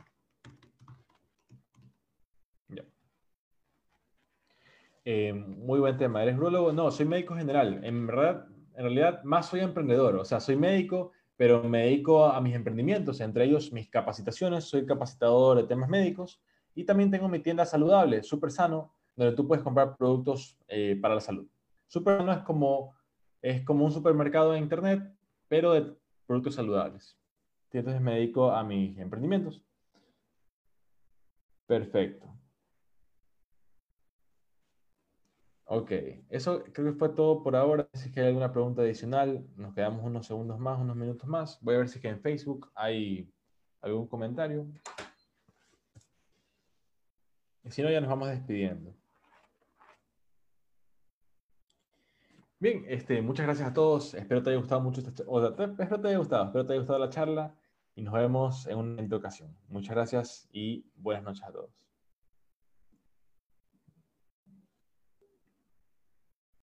[5.05, 6.23] Eh, muy buen tema.
[6.23, 6.73] ¿Eres urologo?
[6.73, 7.81] No, soy médico general.
[7.85, 10.17] En realidad, en realidad, más soy emprendedor.
[10.17, 14.65] O sea, soy médico, pero me dedico a mis emprendimientos, entre ellos mis capacitaciones.
[14.65, 16.41] Soy capacitador de temas médicos
[16.75, 21.15] y también tengo mi tienda saludable, Super Sano, donde tú puedes comprar productos eh, para
[21.15, 21.47] la salud.
[21.87, 22.95] Super Sano es como,
[23.43, 25.03] es como un supermercado de internet,
[25.49, 25.95] pero de
[26.27, 27.19] productos saludables.
[27.71, 29.63] Entonces me dedico a mis emprendimientos.
[31.67, 32.29] Perfecto.
[35.65, 35.91] Ok,
[36.29, 37.89] eso creo que fue todo por ahora.
[37.95, 41.59] Si hay alguna pregunta adicional, nos quedamos unos segundos más, unos minutos más.
[41.63, 43.33] Voy a ver si en Facebook hay
[43.81, 44.67] algún comentario.
[47.65, 48.95] Y si no, ya nos vamos despidiendo.
[52.59, 54.15] Bien, este, muchas gracias a todos.
[54.15, 57.11] Espero te haya gustado mucho esta, espero te haya gustado, espero te haya gustado la
[57.11, 57.55] charla
[57.97, 59.57] y nos vemos en una ocasión.
[59.69, 61.92] Muchas gracias y buenas noches a todos.